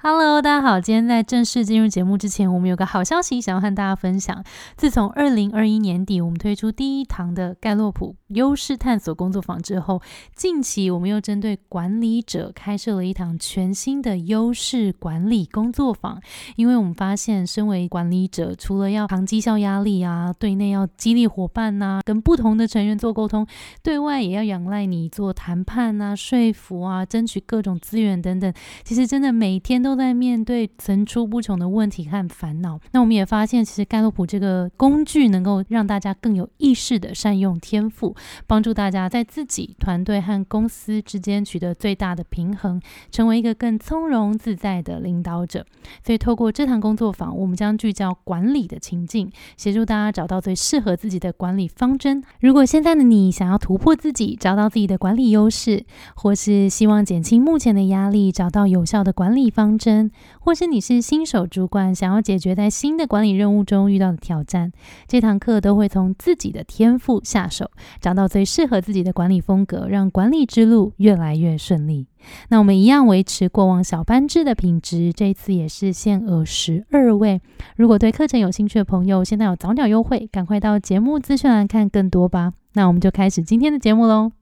[0.00, 0.80] Hello，大家好。
[0.80, 4.44] 今天在正式进入节目之前，我们有个好消息想要和大家分享。
[4.76, 10.00] 自从二零二一年底我们推出第一堂的盖洛普优势探索工作坊之后，
[10.36, 16.22] 近期我们又针对管理者开设了一堂全新的优势管理工作坊。
[16.54, 23.44] 因为我们发现，身为管理者，除了要扛绩效压力啊，对内要激励伙伴呐，跟不同的成员做沟通，
[23.82, 28.54] 对外也要仰赖你做谈判啊、说服啊、争取各种资源等等。
[28.84, 29.87] 其实真的每天都。
[29.88, 32.78] 都在面对层出不穷的问题和烦恼。
[32.92, 38.14] 那我们也发现，其实盖洛普这个工具能够让大家更有意识的善用天赋，
[38.46, 42.78] 帮助大家在自己、团队和公司之间取得最大的平衡，
[43.10, 45.64] 成为一个更从容自在的领导者。
[46.04, 52.22] 所以，透过这堂工作坊，我们将聚焦管理的情境，协助大家找到最适合自己的管理方针。
[52.40, 60.10] 如果现在的你想要突破自己，找到自己的管理优势，或是希望减轻目前的压力，找到有效的管理方，真，
[60.40, 64.72] 或是你是新手主管，想要解决在新的管理任务中遇到的挑战，
[65.06, 67.70] 这堂课都会从自己的天赋下手，
[68.00, 72.08] 找到最适合自己的管理风格，让管理之路越来越顺利。
[72.48, 77.40] 那我们一样维持过往小班制的品质，这次也是限额十二位。
[77.76, 82.52] 如果对课程有兴趣的朋友，现在有早鸟优惠，赶快到节目资讯栏看更多吧。
[82.74, 84.32] 那我们就开始今天的节目喽。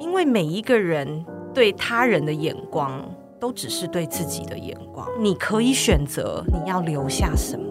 [0.00, 1.37] 因为每一个人。
[1.58, 3.04] 对他人的眼光，
[3.40, 5.04] 都只是对自己的眼光。
[5.18, 7.64] 你可以选择你要留下什么。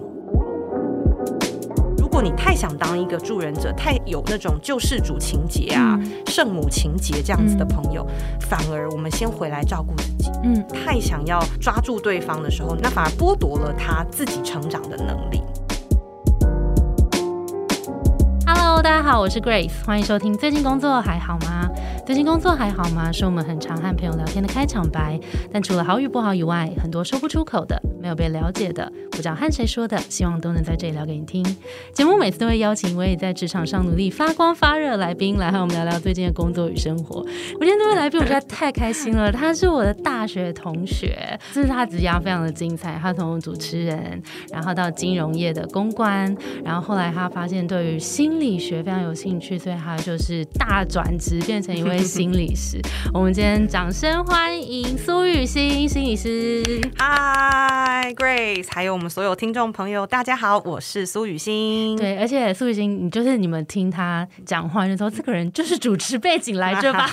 [1.97, 8.05] 如果你太想当一个助人者，太有那种救世主情节啊、圣母情节这样子的朋友，
[8.41, 10.29] 反而我们先回来照顾自己。
[10.43, 15.41] 嗯，太想要抓住对方的时候，那反而剥夺了他自己成长的能力。
[18.45, 20.37] Hello，大家好，我是 Grace，欢迎收听。
[20.37, 21.69] 最近工作还好吗？
[22.07, 23.11] 最近工作还好吗？
[23.11, 25.19] 是我们很常和朋友聊天的开场白。
[25.51, 31.43] 但除了好与不好以外，很多说不出口的，没有被了解的，不知道和谁说的，希望都能在这里聊给你听。
[31.91, 37.17] 节目每次都会邀请一位在职场上努力发光发热的来宾来和我们聊聊最近的工作与生活。
[37.19, 39.29] 我今天这位来宾，我觉得太开心了。
[39.29, 42.97] 他是我的大学同学，这是他职业非常的精彩。
[43.01, 51.96] 他从主持人，然后到金融业的公关，然后后来他发现对于心理学非常有兴趣，所以他就是大转职，变成一位。
[52.03, 52.81] 心理师，
[53.13, 56.63] 我们今天掌声欢迎苏雨欣心理师。
[56.97, 61.97] Hi Grace，还有我们所有听众朋友，大家好，我是苏雨欣。
[61.97, 67.09] 对，而且苏雨欣，你就是你们听他讲话，就说这个人就是主持背景来着吧，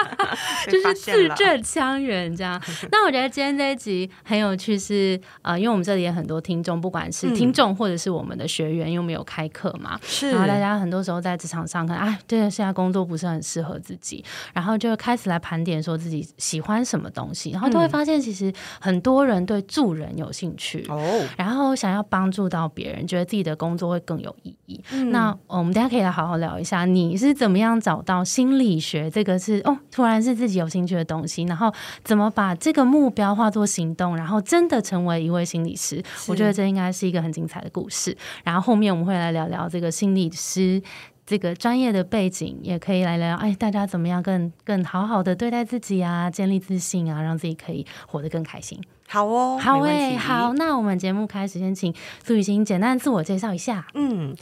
[0.66, 2.60] 就是字正腔圆这样。
[2.90, 14.09] 那我觉得今天这一集很有趣，是呃，因为我们这里也很多听众，不管是听众或者是我们的学员，因为我们有开课嘛，是，然后大家很多时候在职场上，可能哎，对，现在工作不是很适合自己。
[14.54, 24.80] 然后就开始来盘点，说自己喜欢什么东西，然后都会发现，其实很多人对助人有兴趣哦，然后想要帮助到别人，觉得自己的工作会更有意义。
[25.10, 31.72] 那我们大家可以来好好聊一下，你是怎么样找到心理学这个是哦，突然是自己有兴趣的东西，然后
[32.04, 36.02] 怎么把这个目标化作行动，然后真的成为一位心理师？
[36.28, 38.16] 我觉得这应该是一个很精彩的故事。
[38.44, 40.80] 然后后面我们会来聊聊这个心理师。
[41.30, 48.82] 这个专业的背景也可以来聊，哎，大家怎么样更更好好的对待自己啊，建立自信啊，让自己可以活得更开心。
[49.12, 51.92] 好哦，好诶，好，那我们节目开始，先请
[52.24, 53.84] 苏雨欣简单自我介绍一下。
[53.94, 54.36] 嗯，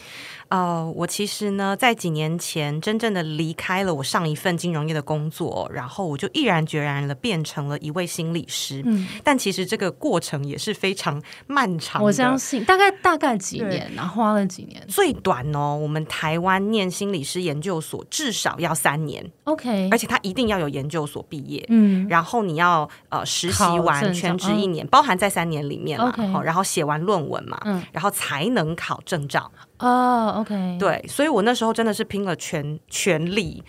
[0.49, 8.83] 呃，我其实呢，在几年前真正的离开了我上一份金融业的工作，然后我就毅然决然的变成了一位心理师。
[8.85, 12.03] 嗯，但其实这个过程也是非常漫长。
[12.03, 14.85] 我相信，大概大概几年，然后花了几年。
[14.87, 19.25] 最短哦，我们台湾念心理师研究所至少要三年。
[19.45, 21.65] OK，而且他一定要有研究所毕业。
[21.71, 24.58] 嗯，然后你要呃实习完全职。
[24.59, 29.51] 一年包含在三年里面嘛，好，然后写完论文嘛，嗯，然后才能考证照。
[29.79, 33.63] 哦，OK，对，所以我那时候真的是拼了全全力。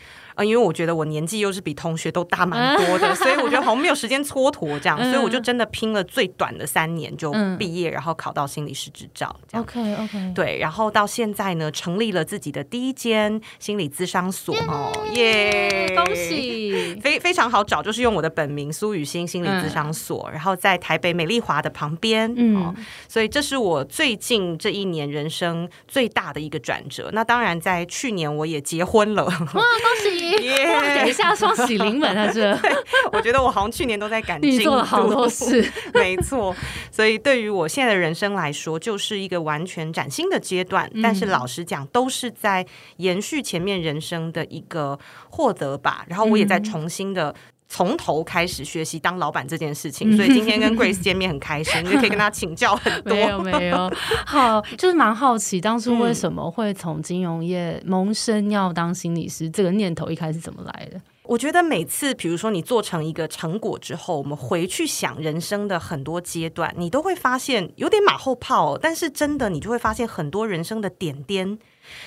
[0.43, 9.35] 因为我觉得我年纪又是比同学都大蛮多的，所以我觉得好像没有时间蹉跎这样，所以我就真的拼了最短的三年就毕业，然后考到心理师执照。
[9.53, 22.75] OK OK，对，然后到现在呢，成立了自己的第一间心理咨商所哦，耶，恭喜，非非常好找，就是用我的本名苏雨欣心理咨商所，然后在台北美丽华的旁边，嗯，
[23.07, 27.09] 所以这是我最近这一年人生最大的一个转折。
[27.13, 29.63] 那当然，在去年我也结婚了，哇，恭
[30.03, 30.28] 喜！
[30.37, 32.31] 等一下，双喜临门啊！
[32.31, 32.57] 这，
[33.13, 36.55] 我觉得我好像去年都在赶进度，做了好多事， 没错。
[36.91, 40.89] 所以对于我现在的人生来说，就是一个完全崭新的阶段。
[41.01, 42.65] 但是老实讲，都是在
[42.97, 44.97] 延续前面人生的一个
[45.29, 46.05] 获得吧。
[46.07, 47.33] 然后我也在重新的。
[47.71, 53.13] 从头开始学习当老板这件事情，所以今天跟 Grace 见面很开心， 就可以跟他请教很多。
[53.13, 53.91] 没有没有，
[54.25, 60.99] 好，就是蛮好奇当初为什么会从金融业萌生要当心理师这个念头，一开始怎么来的？
[61.21, 71.59] 我觉得每次，比如说你做成一个成果之后，我们回去想人生的很多阶段，你都会发现有点马后炮，但是真的你就会发现很多人生的点点，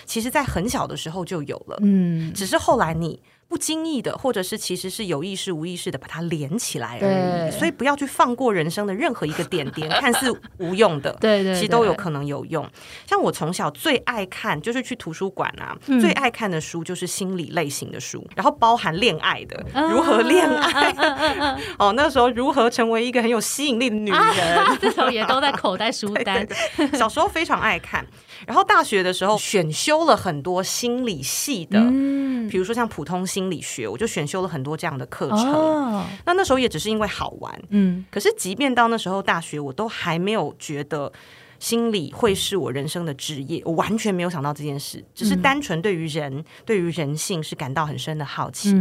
[0.04, 3.22] 其实在很小的时候就有了，嗯，只是后来你。
[3.52, 7.50] 不经意的，或者是其实是有意识、无意识的把它连起来而已。
[7.50, 12.66] 所以不要去放过人生的任何一个点点， 看似无用的，对对，其实都有可能有用。
[13.06, 24.18] 像我从小最爱看，就是去图书馆啊，最爱看的书就是心理类型的书，然后包含恋爱的，如何恋爱，哦，那时候如何成为一个很有吸引力的女人，
[24.80, 26.48] 这种也都在口袋书单。
[26.96, 28.06] 小时候非常爱看，
[28.46, 32.21] 然后大学的时候选修了很多心理系的，嗯，
[32.52, 33.42] 比如说像普通心。
[33.52, 36.06] 理学，我就选修了很多这样的课程。
[36.24, 38.02] 那那时候也只是因为好玩，嗯。
[38.10, 41.12] 可是即便到那时候大学，我都还没有觉得
[41.58, 48.74] 心理会是我人生的职业，我完全没有想到这件事，只是单纯对于人、对于人性是感到很深的好奇。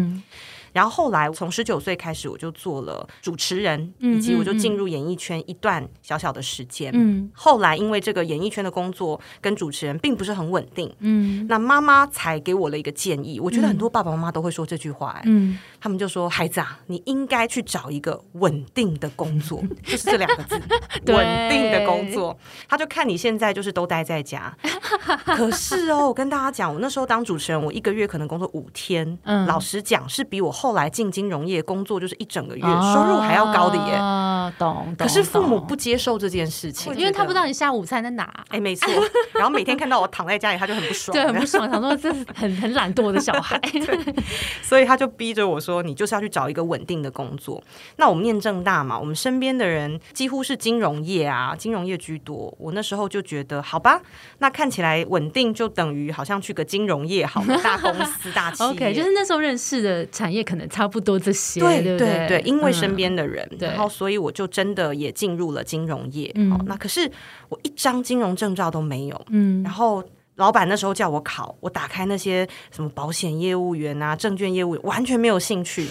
[0.74, 6.92] 然后后来从十九岁开始，我就做了主持人，以及我就进入演艺圈一段小小的时间。
[6.94, 13.40] 嗯，后来因为这个演艺圈的工作跟主持人并不是很稳定，嗯，那妈妈才给我了一个建议。
[13.40, 20.56] 我觉得很多爸爸妈妈都会说这句话，嗯，他们就说：“孩子啊，你应该去找一个稳定的工作， 就是这两个字，
[21.08, 22.38] 稳定的工作。”
[22.70, 24.56] 他就看你现在就是都待在家，
[25.26, 30.50] 可是哦，我跟大家讲，我那时候当主持人，我一个月可能工作五天，嗯，老实讲是比我。
[30.62, 33.98] 后来进金融业工作就是一整个月，收入还要高的耶。
[34.60, 34.96] 懂。
[34.96, 38.32] 可是父母不接受这件事情，因为他不知道你下午餐在哪。
[38.50, 38.88] 哎，没错。
[39.34, 43.60] 然后每天看到我躺在家里，他就很不爽， 对，很不爽，想说这是很很懒惰的小孩。
[44.62, 47.64] 所以他就逼着我说：“你就是要去找一个稳定的工作。”
[47.98, 52.54] 那我们念正大嘛，我们身边的人几乎是金融业啊，金融业居多。
[52.60, 54.00] 我那时候就觉得，好吧，
[54.38, 58.70] 那看起来稳定就等于好像去个金融业，好 大公司、大企业。
[58.70, 60.42] OK，就是那时候认识的产业。
[60.52, 66.30] 可能差不多这些，对对对，因为身边的人，然后所以我就真的也进入了金融业。
[66.52, 67.10] 哦，那可是
[67.48, 70.04] 我一张金融证照都没有，嗯，然后
[70.36, 75.88] 老板那时候叫我考，我打开那些什么保险业务员啊、证券业务，完全没有兴趣。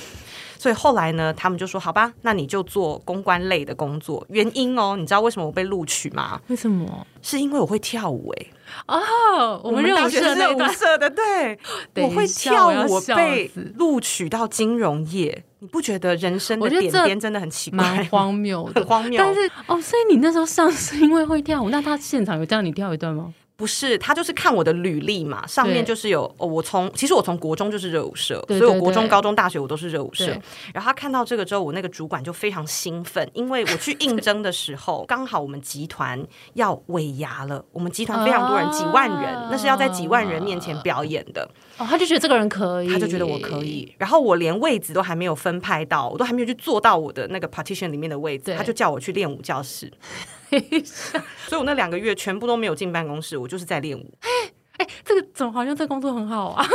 [0.61, 6.39] 所以后来呢，他们就说：“好吧，那你就做公关类的工作。”原因哦，你知道为什么我被录取吗？
[6.49, 7.07] 为什么？
[7.23, 8.47] 是因为我会跳舞哎。
[8.87, 11.59] 哦，我们大学是舞社的，对，
[12.05, 15.43] 我会跳舞，被录取到金融业。
[15.61, 19.17] 你不觉得人生的点点真的很奇怪、蛮荒谬、 很荒谬？
[19.19, 23.33] 但是哦，所以你那时候上是因为会跳舞，那他现场有叫你跳一段吗？
[23.61, 30.35] 不是，他就是看我的履历嘛，上面就是有哦，我从其实我从国中就是热舞社，所以我国中、高中、大学我都是热舞社。
[30.73, 36.19] 然后他看到这个之后，我那个主管就非常兴奋，因为我去应征的时候， 刚好我们集团
[36.55, 41.47] 要尾牙了，我们集团非常多人，几万人，那是要在几万人面前表演的。
[41.77, 43.95] 哦，他就觉得这个人可以，他就觉得我可以。
[43.99, 49.93] 然后我连位置都还没有分派到，我都还没有去坐到我的那个 partition 里面的位置，他就叫我去练舞教室。
[51.47, 54.15] 所以，我那两个月全部都没有进办公室，我就是在练舞。
[54.79, 56.67] 哎，这个怎么好像这工作很好啊。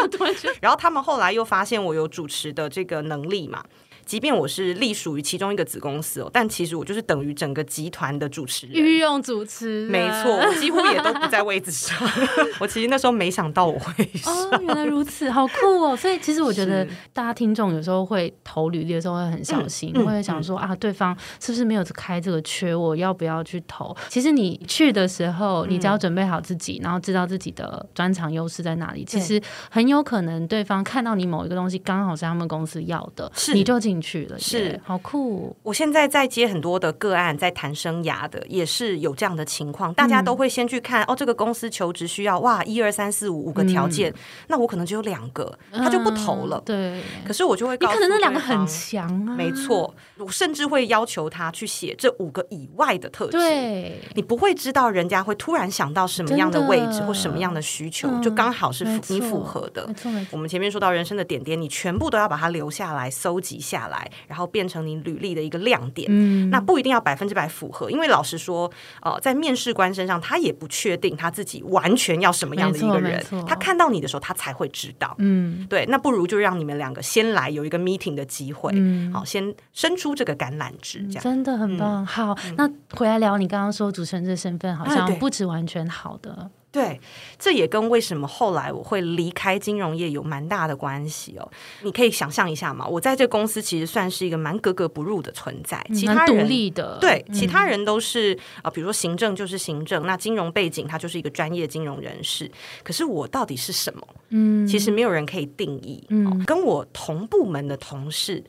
[0.60, 3.64] 然后他们后来又发现我有主持的这个能力嘛。
[4.06, 11.98] 即便我是隶属于其中一个子公司哦，但其实我就是等于整个集团的主持人，御用主持，没错，我几乎也都不在位置上。
[12.60, 14.32] 我其实那时候没想到我会上，
[14.62, 15.96] 原来如此，好酷哦！
[15.96, 23.94] 所以其实我觉得大家听众有时候会投履历的时候会很小心，会想说啊，对方是不是没有开这个缺，我要不要去投？
[24.08, 33.95] 其实你去的时候，你只要准备好自己，然后知道自己的专长优势在哪里，其实很有可能对方看到你某一个东西刚好是他们公司要的，是你就进。
[34.00, 35.56] 去了是好酷！
[35.62, 39.92] 我现在在接很多的个案，在谈生涯的，也是有这样的情况。
[39.94, 44.12] 大家都会先去看哦，这个公司求职需要哇，一二三四五五个条件，
[44.48, 46.62] 那我可能只有两个，他就不投了。
[46.64, 49.94] 对，可是我就会，你可能那两个很强啊，没错。
[50.18, 53.32] 我甚至会要求他去写这五个以外的特质。
[53.32, 59.86] 对，你不会知道人家会突然想到什么样的位置或什么样的需求，就刚好是你符合的。
[59.86, 66.06] 没错，我们前面说到人生的点点，你全部都要把它留下来，搜集下来，然后变成你履历的一个亮点。
[66.10, 68.70] 嗯，那不一定要百分之百符合，因为老实说，
[69.02, 73.24] 呃，在面试官身上，他也不确定他自己完全要什么样的一个人。
[73.46, 75.14] 他看到你的时候，他才会知道。
[75.18, 78.72] 嗯，对，那不如就让你们两个先来有一个 meeting 的机会。
[78.74, 82.04] 嗯，好，先伸出这个橄榄枝，这样真的很棒。
[82.04, 86.50] 好，那回来聊你刚刚说主持人这身份，好像不止完全好的。
[86.76, 87.00] 对，
[87.38, 91.50] 这也跟为什么后来我会离开金融业有蛮大的关系哦。
[91.80, 102.50] 你可以想象一下嘛，我在这公司其实算是一个蛮格格不入的存在，其他人独立的，对，其他人都是啊，比如说行政就是行政，那金融背景他就是一个专业金融人士。
[102.82, 104.06] 可是我到底是什么？
[104.28, 106.04] 嗯，其实没有人可以定义。
[106.10, 108.44] 嗯，跟我同部门的同事，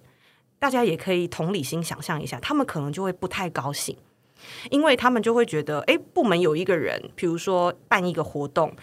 [0.59, 3.95] 大家也可以同理心想象一下，他们可能就会不太高兴。
[4.69, 8.73] 因为他们就会觉得，哎，部门有一个人，比如说办一个活动，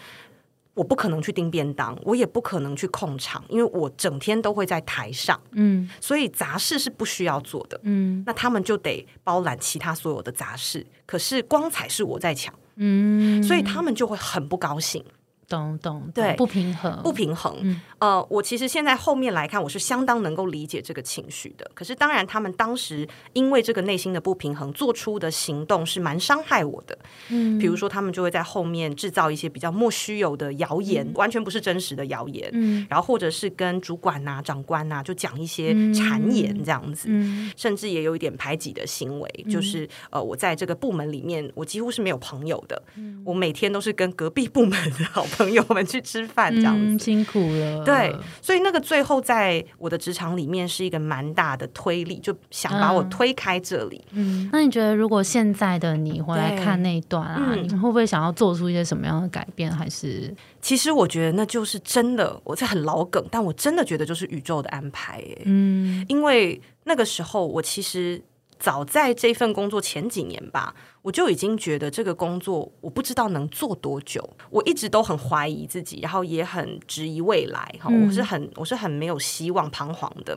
[0.73, 15.03] 我不可能去订便当，我也不可能去控场，因为我整天都会在台上，嗯，所以杂事是不需要做的，嗯，那他们就得包揽其他所有的杂事，可是光彩是我在抢，嗯，所以他们就会很不高兴。
[15.47, 17.79] 懂懂对，不平衡，不平衡。
[17.99, 21.69] 呃，我其实现在后面来看，我是相当能够理解这个情绪的。
[21.73, 26.97] 可是，当然，他们当时因为这个内心的不平衡，做出的行动是蛮伤害我的。
[27.29, 32.49] 嗯，比如说，他们就会在后面制造一些比较莫须有的谣言，完全不是真实的谣言。
[32.53, 37.07] 嗯，然后或者是跟主管呐、长官呐，就讲一些谗言这样子。
[37.09, 42.81] 嗯，甚至也有一点排挤的行为，就是呃，我在这个部门里面，我几乎是没有朋友的。
[42.95, 45.25] 嗯，我每天都是跟隔壁部门的好。
[45.37, 47.83] 朋友们去吃饭， 这样子辛苦了。
[47.83, 54.01] 对，所以那个最后在我的职场里面是一个蛮大的推力，就想把我推开这里。
[54.11, 59.71] 嗯，那你觉得如果现在的你回来看那一段啊，你会不会想要做出一些什么样的改变？
[59.71, 65.23] 还是其实我觉得那就是真的，我在很老梗，但我真的觉得就是宇宙的安排。
[65.43, 68.21] 嗯，因为那个时候我其实
[68.57, 70.73] 早在这份工作前几年吧。
[71.05, 77.75] 我就已经觉得这个工作我不知道能做多久，我一直都很怀疑自己，然后也很质疑未来。
[77.79, 80.35] 哈，我是很我是很没有希望、彷徨的。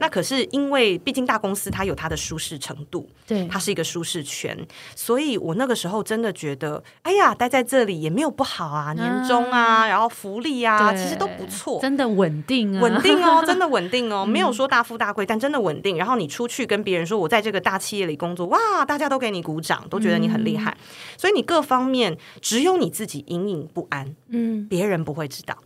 [0.00, 4.58] 那可是因为毕竟大公司它有它的舒适程度，对，它是一个舒适圈，
[4.96, 15.96] 所以我那个时候真的觉得，哎呀，待在这里也没有不好啊，年终啊，然后福利啊，其实都不错，真的稳定啊，稳定哦，真的 稳定哦，没有说大富大贵，但真的稳定。
[15.96, 20.76] 然后你出去跟别人说我在这个大企业里工作，哇，大家都给你鼓掌，都觉觉得你很厉害，
[21.16, 25.56] 所以你各方面只有你自己隐隐不安，嗯，别人不会知道。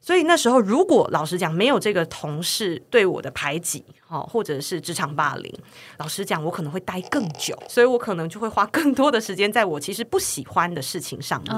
[0.00, 5.54] 所以那时候，如果老实讲，没有这个同事对我的排挤，哦，或者是职场霸凌，
[5.98, 11.54] 老实讲，我可能会待更久，所以我可能就会花更多的时间在我其实不喜欢的事情上面。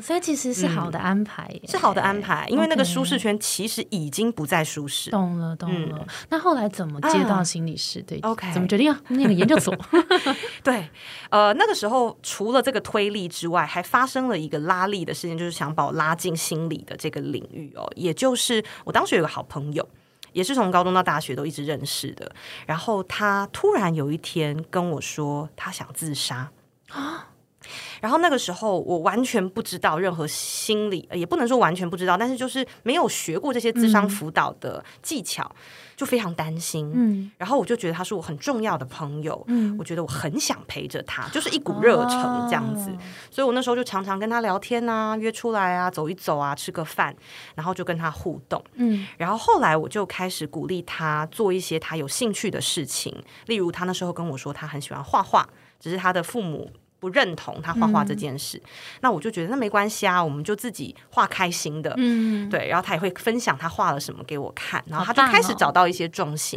[0.00, 5.10] 所以其实是好的安排，是好的安排，因为那个舒适圈其实已经不再舒适。
[5.10, 6.06] 懂了，懂了。
[6.28, 8.02] 那后来怎么接到心理师？
[8.02, 9.76] 对，OK，怎么决定要那个研究所？
[10.62, 10.88] 对，
[11.30, 17.90] 呃，那个时候除了这个推力之外，还发生了一个拉力的事情，就是想把我拉进心理的这个领域哦。
[17.96, 19.88] 也就是我当时有个好朋友，
[20.32, 22.30] 也是从高中到大学都一直认识的，
[22.66, 26.50] 然后他突然有一天跟我说，他想自杀
[26.90, 27.28] 啊。
[28.00, 35.50] 然后那个时候，我完全不知道任何心理，也不能说完全不知道，但是就是没有学过这些智商辅导的技巧，
[35.96, 36.90] 就非常担心。
[36.94, 42.90] 嗯，然后我就觉得他是我很重要的朋友，嗯，我觉得我很想陪着他，就是一股热忱这样子。
[43.30, 47.14] 所以我那时候就常常跟他聊天啊，约出来啊，走一走啊，吃个饭，
[47.54, 48.62] 然后就跟他互动。
[48.74, 56.70] 嗯，然后后来我就开始鼓励他做一些他有兴趣的事情，例如他那时候跟我说他很喜欢画画，只是他的父母。
[57.02, 58.62] 不认同他画画这件事，
[59.00, 62.68] 那我就觉得那没关系啊，我们就自己画开心的，嗯，对。
[62.68, 66.56] 然后他也会分享他画了什么给我看，然后他就开始找到一些重心。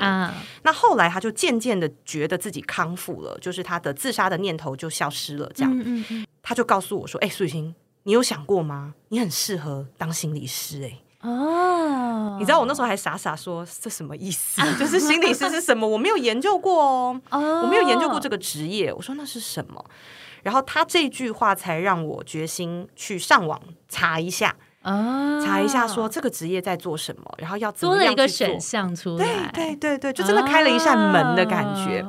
[0.61, 5.51] 那后来他就渐渐的觉得自己康复了，就是他的自杀的念头就消失了。
[5.55, 6.05] 这样，
[6.43, 7.73] 他就告诉我说：“哎，苏雨欣，
[8.03, 8.93] 你有想过吗？
[9.09, 14.61] 你很适合当心理师。”哎，哦，你知道我那时候还傻傻说这什么意思？
[14.77, 15.87] 就是心理师是什么？
[15.87, 18.93] 我没有研究过哦，我没有研究过这个职业。
[18.93, 19.83] 我说那是什么？
[20.45, 23.59] 然后他这句话才让我决心去上网
[23.89, 24.55] 查一下，
[25.43, 32.05] 查一下说这个职业在做什么，然后要多了一个选项出来，对对对对，就真的开了一扇门的感觉。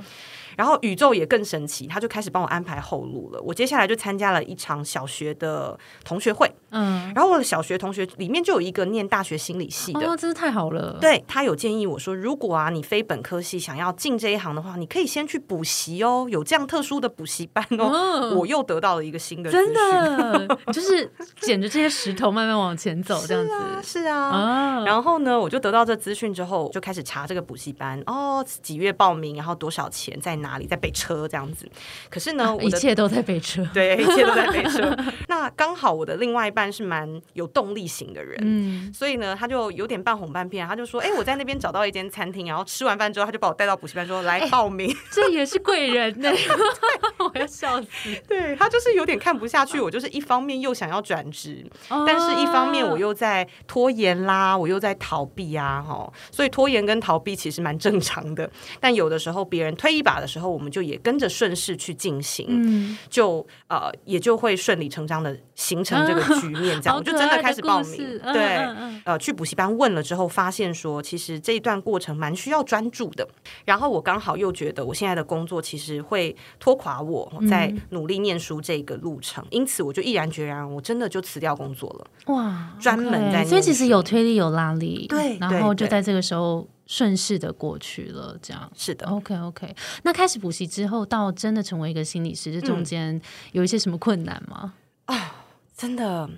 [0.57, 3.41] 然后宇宙也更神奇，他就开始帮我安排后路了。
[3.43, 10.99] 我接下来就参加了一场小学的同学会，嗯，然后我的小学同学里面就有一个念大学心理系的，哦，真是太好了。
[11.01, 18.35] 对他有建议我说，如果啊你非本科系想要进这一行的话，你可以先去补习哦，有这样特殊的补习班哦。
[18.37, 21.11] 我又得到了一个新的，真的 就是
[21.41, 24.83] 捡着这些石头慢慢往前走，这样子是啊。
[24.87, 30.46] 然后呢，我就得到这资讯之后，就开始查这个补习班哦，几月报名，然后多少钱在哪。
[30.47, 31.69] 哪里，在北车这样子。
[32.09, 34.97] 可是呢，一切都在北车，对，一切都在北车。
[35.29, 46.31] 那刚好我的另外一半是蛮有动力型的人，嗯，所以呢，他就有点半哄半骗，他就说：“哎，我在那边找到一间餐厅，然后吃完饭之后，他就把我带到补习班，说来报名。”这也是贵人呢，
[47.19, 47.89] 我要笑死。
[48.29, 58.49] 对他就是有点看不下去，我就是一方面又想要转职，但是一方面我又在拖延啦，我又在逃避啊，哈，所以拖延跟逃避其实蛮正常的。
[58.81, 68.57] 但有的时候别人推一把的时候，我们就也跟着顺势去进行，嗯，就呃也就会顺理成章的形成这个局面，这样我就真的开始报名，对，
[69.05, 73.29] 呃，去补习班问了之后，发现说其实这一段过程蛮需要专注的。
[73.65, 82.35] 然后我刚好又觉得我现在的工作其实会拖垮我在努力念书这个路程，因此我就毅然决然，我真的就辞掉工作了。
[82.35, 86.67] 哇，专门在所以其实有推力有拉力，对，然后就在这个时候。
[86.87, 89.07] 顺势的过去了，这样是的。
[89.09, 89.75] OK OK，
[90.05, 93.21] 那开始补习之后，到真的成为一个心理师，这中间
[93.53, 94.75] 有一些什么困难吗？
[95.07, 95.45] 啊，
[95.77, 96.29] 真的，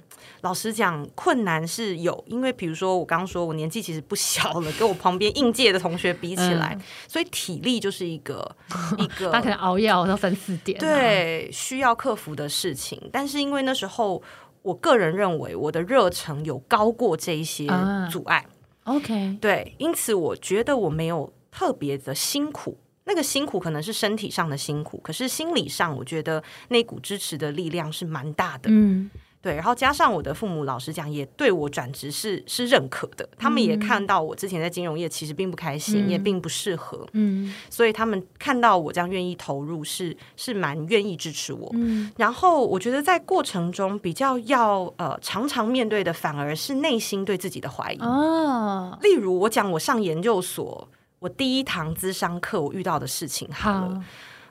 [0.41, 8.57] 老实讲，困难是有，因为比如说我刚刚说我年纪其实不小了，跟我旁边应届的同学比起来，所以体力就是一个
[8.99, 12.99] 一个，他可能熬夜熬到三四点，对，需要克服的事情。
[13.13, 14.23] 但是因为那时候，
[14.63, 17.67] 我个人认为我的热忱有高过这一些
[18.11, 18.45] 阻碍。
[18.89, 28.71] OK，对，因此我觉得我没有特别的辛苦，那个辛苦可能是身体上的辛苦，可是心理上，我觉得那股支持的力量是蛮大的。
[28.71, 29.11] 嗯。
[29.41, 33.29] 对，然后加上我的父母，老实讲，也对我转职是是认可的。
[33.39, 41.71] 他们也看到我之前在金融业其实并不开心，也并不适合，嗯，所以他们看到我这样愿意投入，是是蛮愿意支持我。
[41.75, 47.99] 嗯，然后我觉得在过程中比较要呃常常面对的，反而是内心对自己的怀疑。
[48.01, 50.89] 哦，例如我讲我上研究所，
[51.21, 54.03] 我第一堂资商课我遇到的事情，好。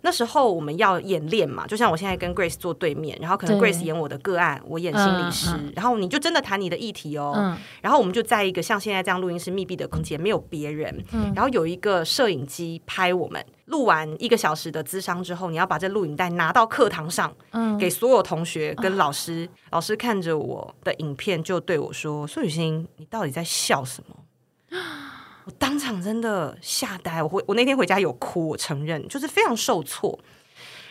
[0.01, 11.03] 那时候我们要演练嘛，就像我现在跟 Grace 坐对面，然后可能 Grace 演我的个案，我演心理师，然后你就真的谈你的议题哦，然后我们就在一个像现在这样录音室密闭的空间，没有别人，
[11.35, 17.33] 然后有一个摄影机拍我们，录完一个小时的咨商之后，你要把这录影带拿到课堂上，
[17.79, 24.15] 给所有同学跟老师，老师看着我的影片就对我说：“苏雨欣，你到底在笑什么？”
[25.47, 30.19] 我当场真的吓呆，我回我那天回家有哭，我承认就是非常受挫。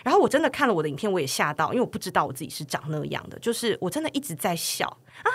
[0.03, 4.87] 然后我真的看了我的影片，我也吓到，因为我不知道我自己是长那样的，就是我真的一直在笑
[5.23, 5.29] 啊。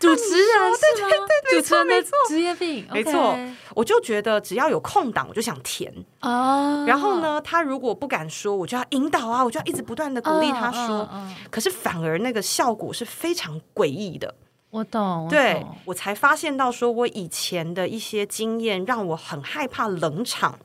[0.00, 3.38] 主持人对对对，主持人没错，职业病没错。
[3.76, 6.84] 我就觉得只要有空档，我就想填哦。
[6.88, 11.08] 然后呢，他如果不敢说，我就要引导啊，我就要一直不断的鼓励他说。
[11.48, 14.34] 可是反而那个效果是非常诡异的。
[14.74, 20.58] 我懂，对我才发现到，说我以前的一些经验让我很害怕冷场，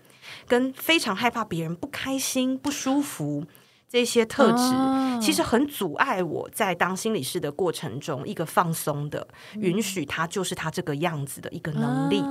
[0.47, 3.45] 跟非常害怕别人不开心、不舒服
[3.87, 12.23] 这些特质，其实很阻碍我在当心理师的过程中一个放松的，允许他就是他这个样子的一个能力。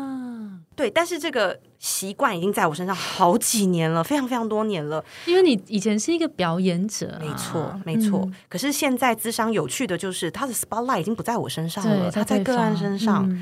[0.79, 1.61] 对，但是这个。
[1.81, 5.05] 习惯已经在我身上好几年了，非常非常多年了。
[5.27, 8.29] 因为你以前是一个表演者，没错，没错。
[8.49, 13.33] 可是现在智商有趣的就是，他的 spotlight 已经不在我身上了，他在个案身上。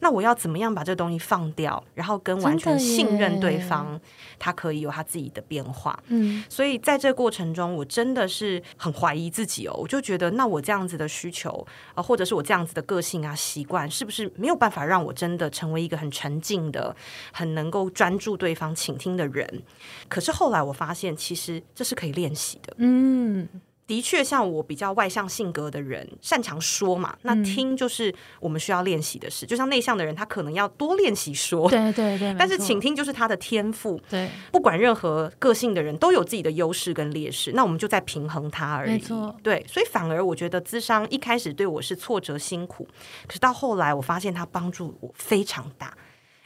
[0.00, 3.98] 那我要怎么样把这个东西放掉，然后跟完全信任对方，
[4.38, 5.98] 他可以有他自己的变化。
[6.08, 9.72] 嗯，所以在这个过程中，我真的是很怀疑自己哦。
[9.74, 16.85] 我就觉得，那我这样子的需求啊，或者是我这样子的个性啊、习惯，是不是没有办法让我真的成为一个很沉静的、
[17.32, 17.86] 很能够。
[17.96, 19.62] 专注对方倾听的人，
[20.08, 22.74] 可是后来我发现，其实这是可以练习的。
[22.76, 23.48] 嗯，
[23.86, 29.46] 的确，像我比较外向性格的人，擅长说嘛，那听就是我们需要练习的事。
[29.46, 31.70] 就像内向的人，他可能要多练习说。
[31.70, 32.34] 对对对。
[32.38, 34.00] 但是倾听就是他的天赋。
[34.10, 34.28] 对。
[34.52, 38.92] 不管任何个性的人都有自己的优势跟劣势，那我们就在平衡它而已。
[38.92, 39.34] 没错。
[39.42, 42.86] 对，所以反而我觉得智商一开始对我是挫折辛苦，
[43.26, 45.96] 可是到后来我发现他帮助我非常大。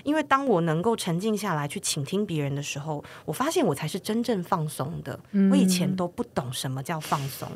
[0.04, 5.18] 因为当我能够沉静下来去倾听别人的时候，我发现我才是真正放松的。
[5.50, 7.48] 我以前都不懂什么叫放松，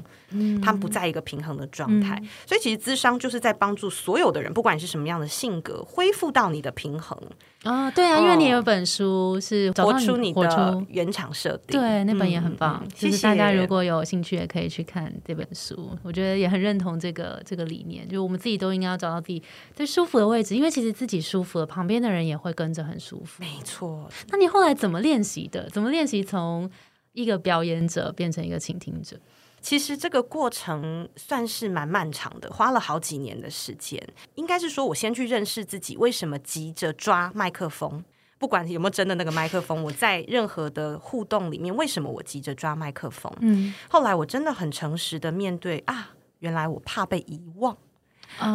[0.63, 2.21] 他们不在一个平衡的状态。
[2.47, 7.19] 所以其实智商就是在帮助所有的人，不管你是什么样的性格，恢复到你的平衡。
[7.65, 12.87] 啊，对啊，因为你有本书是活出你的原厂设定，对，那本也很棒。
[12.95, 15.91] 其实大家如果有兴趣，也可以去看这本书。
[16.03, 19.43] 我觉得也很认同这个这个理念，就我们自己都应该要找到自己
[19.75, 23.43] 最舒服的位置，因为其实自己舒服了，旁边的人也会跟着很舒服。
[23.43, 24.09] 没错。
[24.29, 25.69] 那你后来怎么练习的？
[25.71, 26.71] 怎么练习从
[27.13, 29.17] 一个表演者变成一个倾听者？
[29.65, 33.99] 其实这个过程算是蛮漫长的，花了好几年的时间。
[34.35, 38.05] 应该是说，我先去认识自己，为什么急着抓麦克风？
[38.39, 43.33] 不管有没有真的那个麦克风，我在任何的互动里面，为什么我急着抓麦克风？
[43.41, 47.75] 嗯，后来我真的很诚实的面对啊，原来我怕被遗忘，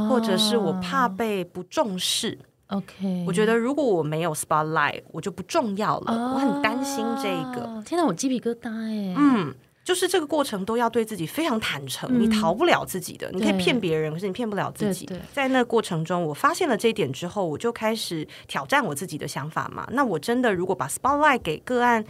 [0.07, 2.37] 或者是我怕被不重视。
[2.67, 6.33] OK，我觉得如果我没有 spotlight，我就不重要了。
[6.35, 7.81] 我很担心这个。
[7.83, 9.15] 天哪，我鸡皮疙瘩哎！
[9.17, 9.55] 嗯。
[9.83, 13.29] 就是这个过程都要对自己非常坦诚，你逃不了自己的。
[13.31, 15.09] 你可以骗别人，可是你骗不了自己。
[15.33, 19.87] 在那过程中，我发现了这一点之后，我就开始挑战我自己的想法嘛。
[19.91, 22.05] 那我真的如果把 spotlight 给个案，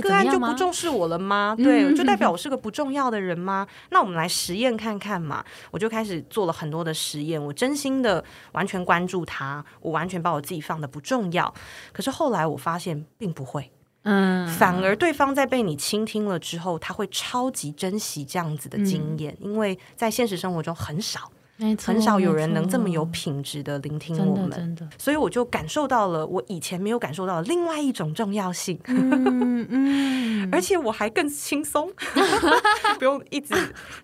[0.00, 1.54] 个案就不重视我了吗？
[1.58, 3.66] 对，就代表我是个不重要的人吗？
[3.90, 5.44] 那我们来实验看看嘛。
[5.70, 11.52] 我就开始做了很多的实验，我真心的完全关注他，我完全把我自己放的不重要。
[11.92, 13.70] 可是后来我发现并不会。
[14.04, 21.30] 嗯，反而对方在被你倾听了之后，他会超级珍惜这样子的经验，因为在现实生活中很少，
[21.82, 31.90] 很少有人能这么有品质的聆听我们，真的，所以我就感受到了我以前没有感受到的另外一种重要性，嗯嗯， 而且我还更轻松，
[32.98, 33.54] 不用一直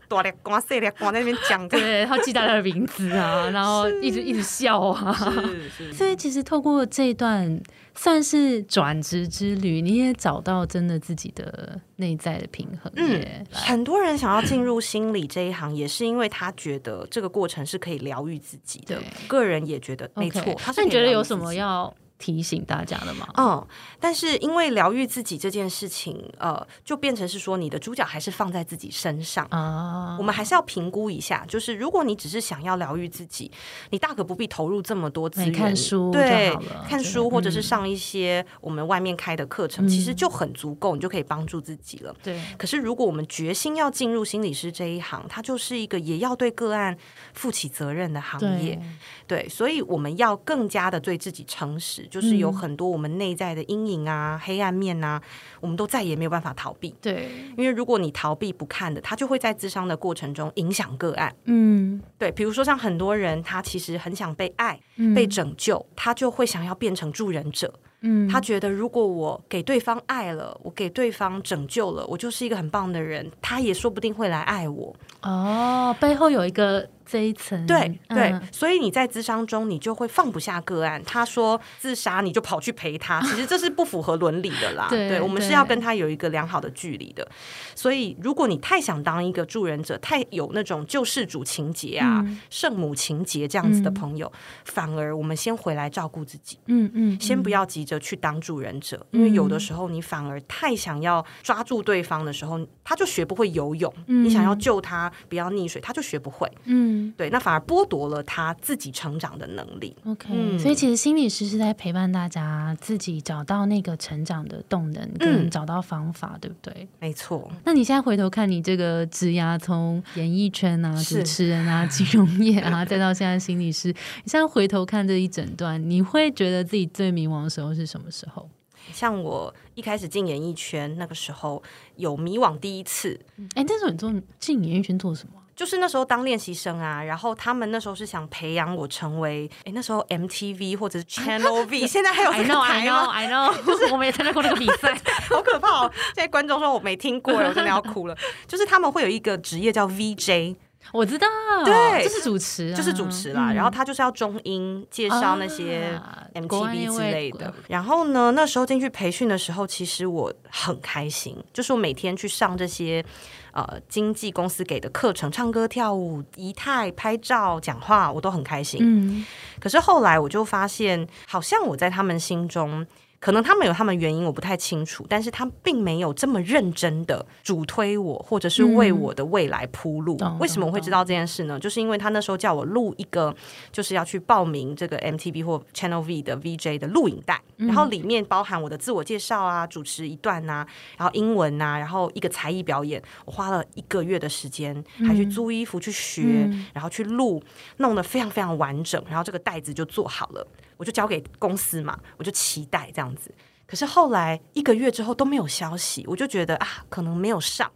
[0.08, 5.14] 哆咧光碎咧光在那边讲，对，然后记大家的名字啊，然后一直一直笑啊，
[5.92, 7.60] 所以其实透过这一段。
[8.02, 12.90] 算是转职之旅，你也找到真的自己的内在的平衡。
[12.96, 18.98] 嗯，很多人想要进入心理这一行，也是因为他觉得这个过程是可以疗愈自己的。
[19.28, 20.42] 个人也觉得没错。
[20.74, 21.94] 那你觉得有什么要？
[22.20, 23.26] 提醒大家的吗？
[23.38, 23.66] 嗯，
[23.98, 30.16] 但是因为疗愈自己这件事情，呃，就变成是说你的主角还是放在自己身上啊。
[30.18, 33.50] 我们还是要评估一下，就是如果你只是想要疗愈自己，
[33.88, 36.54] 你大可不必投入这么多资源看书，对，
[36.86, 42.14] 看书或者是上一些我们外面开的课程，其实就很足够，你就可以帮助自己了。
[42.22, 42.38] 对。
[42.58, 46.94] 可是如果我们决心要进入心理师这一行，它就是一个也要对个案
[47.32, 48.78] 负起责任的行业。
[49.26, 52.06] 对，所以我们要更加的对自己诚实。
[52.10, 55.22] 就是有很多我们内在的阴影啊、黑暗面啊，
[55.60, 56.94] 我们都再也没有办法逃避。
[57.00, 61.34] 对，因为如果你逃避不看的，他就会在自伤的过程中影响个案。
[61.44, 64.78] 嗯，对，比如说像很多人，他其实很想被爱、
[65.14, 67.72] 被拯救，他就会想要变成助人者。
[68.02, 74.96] 嗯，他觉得如果我给对方爱了，我给对方拯救了，我就是一个很棒的人，他也说不定会来爱我。
[75.22, 76.88] 哦，背后有一个。
[77.10, 81.02] 这一层对对，所以你在咨商中，你就会放不下个案。
[81.04, 84.86] 他说自杀，你就跑去陪他， 其实这是不符合伦理的啦。
[84.88, 87.26] 对，我们是要跟他有一个良好的距离的。
[87.74, 94.30] 所以，如果你太想当一个助人者，太有那种救世主情节啊、圣母情节这样子的朋友，
[94.64, 96.58] 反而我们先回来照顾自己。
[96.66, 103.92] 嗯嗯，先不要急着去当助人者，因为有的时候你反而太想要抓住对方的时候，他就学不会游泳。
[104.06, 106.48] 你想要救他不要溺水，他就学不会。
[106.66, 106.99] 嗯。
[107.16, 109.96] 对，那反而剥夺了他自己成长的能力。
[110.04, 116.88] OK，所以其实心理师是在陪伴大家自己找到那个成长的动能，跟找到方法，对不对？
[116.98, 117.50] 没错。
[117.64, 128.48] 那你现在回头看你这个职涯，从演艺圈啊、主持人啊、 金融业啊，再到现在心理师，你现在回头看这一整段，你会觉得自己最迷茫的时候是什么时候？
[128.92, 131.62] 像我一开始进演艺圈那个时候，
[131.96, 133.20] 有迷惘第一次。
[133.54, 135.34] 哎，那时候你做进演艺圈做什么？
[135.60, 145.92] 就是那时候当练习生啊，然后他们那时候是想培养我成为，哎，那时候 MTV 或者是 Channel V， 现在还有这个台吗？I know， 就是我们也参加过那个比赛， 好可怕哦！
[146.14, 148.16] 现在观众说我没听过，我真的要哭了。
[148.46, 150.56] 就是他们会有一个职业叫 VJ，
[150.92, 151.28] 我知道，
[151.66, 153.52] 对，就是主持，就是主持啦。
[153.52, 156.00] 然后他就是要中英介绍那些
[156.32, 157.52] MTV 之类的。
[157.68, 163.04] 然后呢，那时候进去培训的时候，其实我很开心，就是我每天去上这些。
[163.52, 168.80] 呃，经纪公司给的课程，唱歌、跳舞、仪态、拍照、讲话，我都很开心。
[168.82, 169.24] 嗯，
[169.58, 172.86] 可是后来我就发现，好像我在他们心中。
[173.20, 180.16] 可能他们有他们原因，我不太清楚，但是他并没有这么认真的主推我，或者是为我的未来铺路。
[180.38, 181.60] 为什么我会知道这件事呢？
[181.60, 183.34] 就是因为他那时候叫我录一个，
[183.70, 193.02] 就是要去报名这个 MTV 或 Channel V 的 VJ 的录影带，然后里面包含我的自我介绍啊，主持一段啊，然后英文啊，然后一个才艺表演。
[193.26, 197.42] 我花了一个月的时间，还去租衣服去学，然后去录，
[197.76, 200.46] 弄得非常非常完整，然后这个袋子就做好了。
[200.80, 203.30] 我就交给公司嘛，我就期待这样子。
[203.66, 207.70] 可是后来一个月之后都没有消息，我就觉得啊，可能没有上。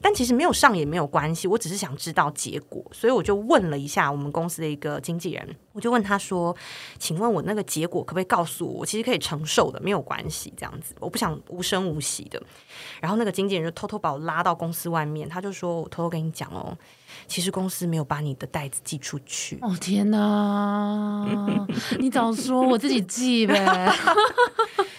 [0.00, 6.56] 但其实没有上也没有关系，我只是想知道结果，所以我就问了一下我们公司的一个经纪人，我就问他说
[6.98, 8.72] ：“请问我那个结果可不可以告诉我？
[8.80, 12.42] 我其实可以承受的，没有关系，这样子，我不想无声无息的。”
[13.02, 16.74] 然后那个经纪人就偷偷把我拉到公司外面，他就说：“我偷偷跟你讲哦，
[17.26, 21.26] 其实公司没有把你的袋子寄出去。”哦天哪！
[21.98, 23.92] 你早说，我自己寄呗。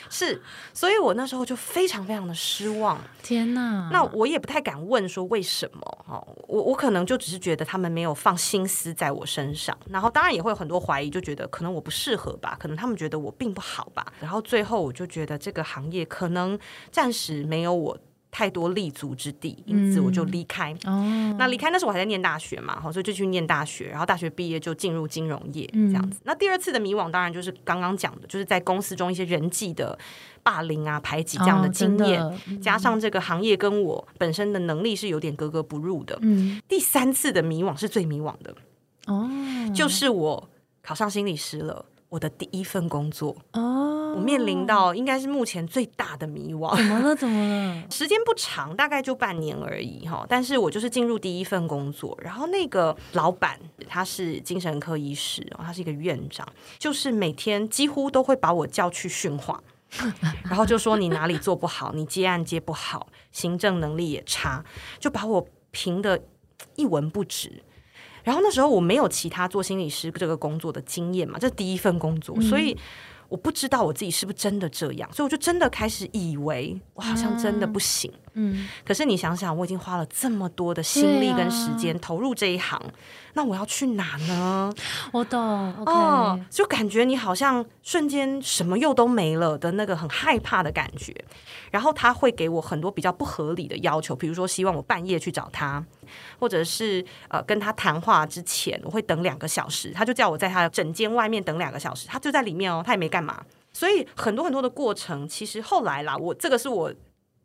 [0.08, 0.42] 是，
[0.74, 2.98] 所以我那时候就非常非常的失望。
[3.22, 3.90] 天哪！
[3.92, 16.58] 那我也不太敢问说为什么哦，我我可能就只是觉得他们没有放心思在我身上，然后当然也会有很多怀疑，就觉得可能我不适合吧，可能他们觉得我并不好吧，然后最后我就觉得这个行业可能
[16.92, 17.98] 暂时没有我。
[18.36, 20.74] 太多立足之地，因此我就离开。
[20.84, 26.20] 哦，那离开那时候我还在念大学嘛，所以就去念大学，然后大学毕业就进入金融业这样子。
[26.26, 29.98] 那第二次的迷惘，当然就是刚刚讲的，就是在公司中一些人际的
[30.44, 36.20] 霸凌啊、排挤这样的经验，加上这个行业跟我本身的能力是有点格格不入的。
[36.22, 38.54] 嗯，第三次的迷惘是最迷惘的
[39.08, 39.30] 哦，
[39.74, 40.50] 就是我
[40.82, 41.86] 考上心理师了。
[42.08, 43.60] 我的第一份工作哦，
[44.16, 46.76] 我面临到应该是目前最大的迷惘。
[46.76, 47.14] 怎么了？
[47.18, 47.84] 怎么了？
[47.92, 50.26] 时间不长，大概就半年而已哈。
[50.30, 56.48] 但是我就是进入第一份工作，然后那个老板他是精神科医师他是一个院长，
[56.80, 59.62] 就是每天几乎都会把我叫去训话，
[60.44, 64.64] 然后就说你哪里做不好，你接案接不好，行政能力也差，
[65.00, 66.24] 就把我评的
[66.76, 67.62] 一文不值。
[68.24, 72.76] 然后那时候我没有其他做心理师这个工作的经验嘛，这是第一份工作，所以
[73.36, 78.10] 我不知道我自己是不是真的这样，所以我就真的开始以为我好像真的不行。
[78.14, 78.25] 嗯，
[78.86, 82.82] 可是你想想，我已经花了这么多的心力跟时间投入这一行，
[83.34, 84.72] 那我要去哪呢？
[85.12, 85.40] 我懂
[85.86, 91.16] 哦，就感觉你好像瞬间什么又都没了的那个很害怕的感觉。
[91.72, 95.84] 然后他会给我很多比较不合理的要求，比如说希望我半夜去找他，
[96.40, 103.44] 或者是呃跟他谈话之前我会等两个小时，他就叫我在他的整间外面等两个小时，他就在里面哦，他也没干嘛。
[103.74, 106.94] 所以很多很多的过程，其实后来啦，我这个是我。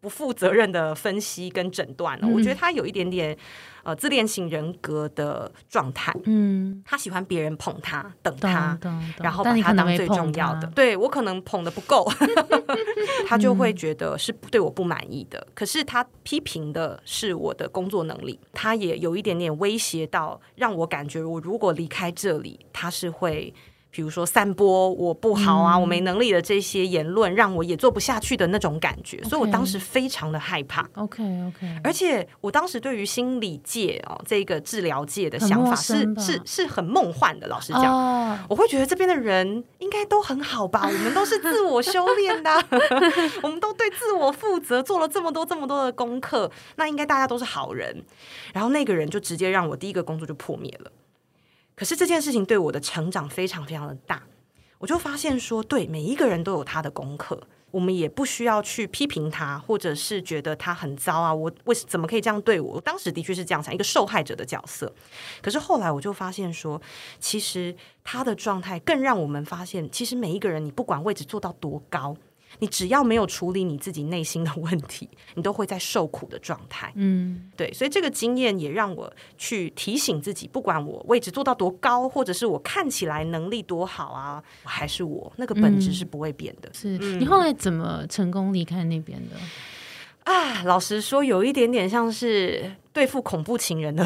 [0.00, 3.36] 不负责任的分析跟诊断了，我觉得他有一点点
[3.82, 6.10] 呃自恋型人格的状态。
[6.24, 8.78] 嗯，他喜欢别人捧他，等他，
[9.18, 10.66] 然后把他当最重要的。
[10.68, 12.10] 对我可能捧的不够，
[13.28, 15.46] 他就会觉得是对我不满意的。
[15.54, 23.52] 可是他批评的是我的工作能力，他也有一点点威胁到，让我感觉我如果离开这里，他是会。
[23.90, 30.88] 比如说散播我不好啊，我没能力的这些言论，让我也做不下去的那种感觉，所以我当时非常的害怕。
[30.94, 37.48] OK OK，而且我当时对于心理界哦这个治疗界的想法是是是很梦幻的。
[37.48, 40.82] 老实讲，我会觉得这边的人应该都很好吧？
[40.90, 42.50] 我们都是自我修炼的，
[43.42, 48.04] 我们都对自我负责，做了这么多这么多的功课，那应该大家都是好人。
[48.52, 50.90] 然后那个人就直接让我第一个工作就破灭了。
[51.80, 54.22] 可是这件事情对我的成长非常非常的大，
[54.76, 62.78] 我就发现说，对每一个人都有他的功课，我们也不需要去批评他，或者是觉得他很糟啊，我为怎么可以这样对我？
[62.82, 64.94] 当时的确是这样想，一个受害者的角色。
[65.40, 66.78] 可是后来我就发现说，
[67.18, 72.14] 其实他的状态更让我们发现，其实每一个人，你不管位置做到多高。
[72.58, 76.92] 你只要没有处理你自己内心的问题，你都会在受苦的状态。
[76.96, 86.70] 嗯，对，所以这个经验也让我去提醒自己，不管我位置做到多高，或者是我看起来能力多好啊，还是我那个本质是不会变的。
[86.74, 89.36] 是你后来怎么成功离开那边的？
[90.24, 94.04] 啊，老实说，有一点点像是对付恐怖情人的，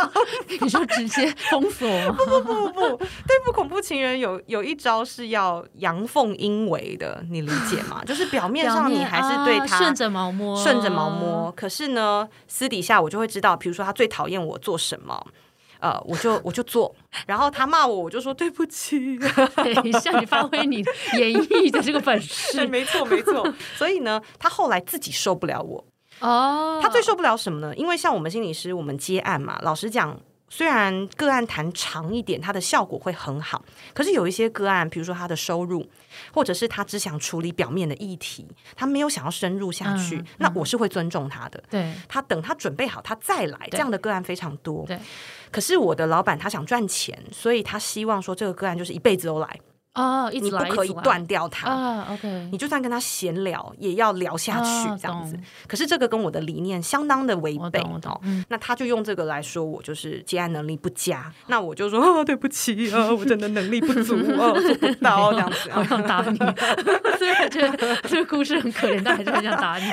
[0.60, 2.14] 你说直接封锁吗？
[2.16, 8.02] 不不不不不，对付恐怖情人有有一招是要阳奉阴违的，你理解吗？
[8.04, 15.26] 就是表面上你还是对他顺着毛摸，顺着毛摸，可是呢，私底下我就会知道，比如说他最讨厌我做什么。
[15.86, 16.92] 呃，我就我就做，
[17.28, 19.16] 然后他骂我，我就说对不起。
[19.56, 20.78] 等一下，你发挥你
[21.16, 23.46] 演绎的这个本事，没错没错。
[23.76, 25.84] 所以呢，他后来自己受不了我
[26.20, 26.80] 哦。
[26.82, 27.72] 他最受不了什么呢？
[27.76, 30.18] 因为像我们心理师，我们接案嘛，老实讲。
[30.48, 35.84] 虽然个案谈长一点，它的效果会很好，可是有一些个案，比如说他的收入，
[36.32, 41.62] 或者是他只想处理表面的议题，他没有想要深入下去，那我是会尊重他的。
[41.68, 43.68] 对，他等他准备好，他再来。
[43.70, 44.86] 这样的个案非常多。
[44.86, 44.98] 对，
[45.50, 49.60] 可是我的老板他想赚钱，所以他希望说这个个案就是一辈子都来。
[49.96, 52.08] 哦，你不可以断掉它啊。
[52.12, 55.36] OK，你就算跟他闲聊，也要聊下去这样子。
[55.66, 58.20] 可是这个跟我的理念相当的违背哦。
[58.48, 61.32] 那他就用这个来说我就是接案能力不佳。
[61.46, 65.70] 那我就说啊， 对不起啊，我真的能力不足啊，做不到这样子。
[65.74, 66.38] 我想打你，
[67.18, 69.90] 虽然觉得这个故事很可怜，但还是很想打你。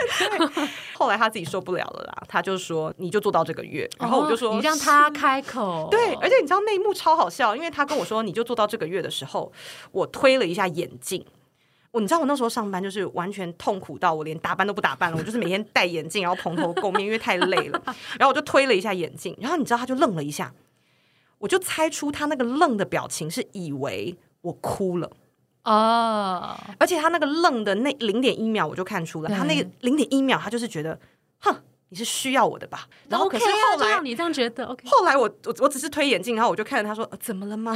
[0.93, 3.89] 后来他自己受不了了啦，他就说你就做到这个月。
[3.99, 5.87] 然后我就说你让他开口。
[5.89, 9.51] 对，而且你知道内幕超好笑，因为他跟我说你就做到这个月的时候。
[9.93, 11.25] 我推了一下眼镜，
[11.91, 17.81] 我你知道我那时候上班就是完全痛苦到我连打扮都不打扮了，我就是每天戴眼镜，然后蓬头垢面，因为太累了。
[18.19, 20.53] 然后我就推了一下眼镜，然后你知道他就愣了一下，
[21.37, 25.09] 我就猜出他那个愣的表情是以为我哭了
[25.63, 30.99] 哦，而且他那个愣的那零点一秒我就看出了，他那个零点一秒他就是觉得，
[31.39, 31.55] 哼。
[31.93, 32.87] 你是需要我的吧？
[33.07, 34.81] 然后可是后来你这样觉得，OK。
[34.89, 37.71] 后来我我我只是推眼镜，然后我就看着他说：“怎么了吗？”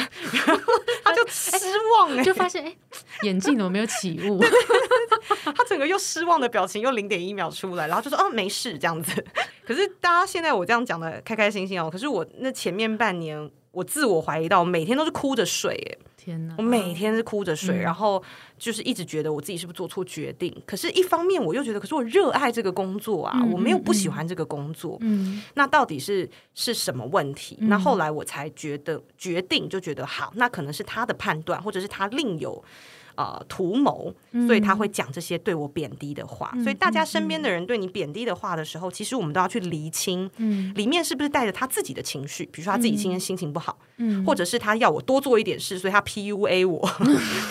[1.06, 1.52] 他就失
[2.00, 2.76] 望，就发现哎，
[3.22, 4.44] 眼镜怎么没有起雾？
[5.56, 9.24] 他整个又失望的表情又零点一秒出来，然后就说：“哦，没事，这样子。
[9.64, 15.98] ”可是大家现在我这样讲的开开心心哦，可是我那前面半年我自我怀疑到每天都是哭着睡，哎。
[16.58, 18.22] 我每天是哭着睡，然后
[18.58, 20.54] 就是一直觉得我自己是不是做错决定。
[20.66, 24.98] 可是，一方面我又觉得，可是我热爱这个工作啊，我没有不喜欢这个工作。
[25.00, 27.58] 嗯，那到底是是什么问题？
[27.62, 32.62] 那后来我才觉得决定，就觉得好，那可能是他的判断，或者是他另有。
[33.18, 34.14] 呃，图谋，
[34.46, 36.56] 所以他会讲这些对我贬低的话。
[36.64, 42.46] 所以大家身边的人对你贬低的话的时候，其实我们都要去厘清，嗯，里面是不是带着他自己的情绪？
[42.52, 46.88] 比如说他自己今天心情不好，嗯，或者是他要我多做一点事，所以他 PUA 我，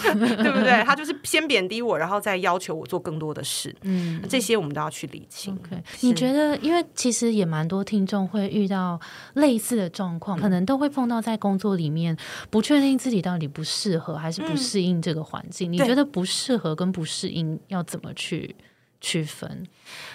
[0.05, 0.85] 对不对？
[0.85, 3.74] 他就是先贬低我，然后再要求我做更多的事。
[3.83, 5.59] 嗯，这些我们都要去理清。
[6.00, 9.00] 你觉得，因为其实也蛮多听众会遇到
[9.35, 12.16] 类似的状况，可能都会碰到在工作里面
[12.50, 15.56] 不确定自己到底不适合还是不适应这个环境。
[15.64, 18.55] 你觉得不适合跟不适应要怎么去
[19.01, 19.66] 区分？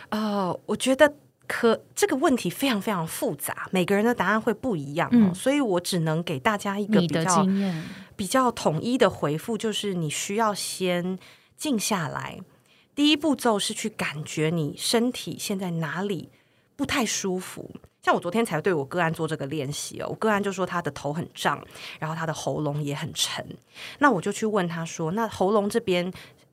[0.09, 1.15] 呃，我觉得
[1.47, 7.47] 可这个问题非常非常复杂，每个人的答案会不一样哦，所以我只能给大家一个比较
[8.15, 11.17] 比较统一的回复，就是你需要先
[11.57, 12.39] 静下来。
[12.93, 16.29] 第一步骤是去感觉你身体现在哪里
[16.75, 17.71] 不太舒服。
[18.01, 21.63] 像我昨天才对我个案做这个练习哦，我个案就说他的头很胀，
[21.99, 23.45] 然后他的喉咙也很沉，
[23.99, 26.11] 那我就去问他说，那喉咙这边。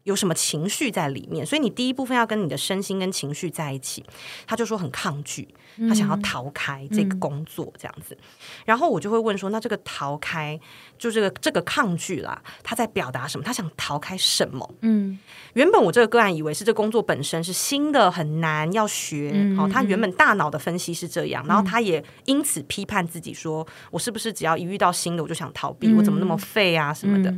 [0.09, 1.45] 有什么情绪在里面？
[1.45, 4.03] 所以你第一部分要跟你的身心跟情绪在一起。
[4.47, 5.47] 他就说很抗拒，
[5.87, 8.17] 他想要逃开这个工作这样子。
[8.65, 10.59] 然后我就会问说：那这个逃开，
[10.97, 13.45] 就这个这个抗拒啦，他在表达什么？
[13.45, 14.75] 他想逃开什么？
[14.81, 15.19] 嗯，
[15.53, 19.69] 原本我这个个案以为是这工作本身是新的很难要学哦。
[19.71, 25.93] 他原本大脑的分析是这样，然后他也因此批判自己说：我是不是只要一遇到新的我就想逃避？
[25.93, 27.35] 我怎么那么废啊什么的？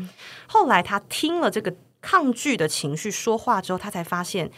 [0.47, 1.75] 后来他听了这个。
[2.01, 4.51] 抗拒的情绪说话之后，他才发现，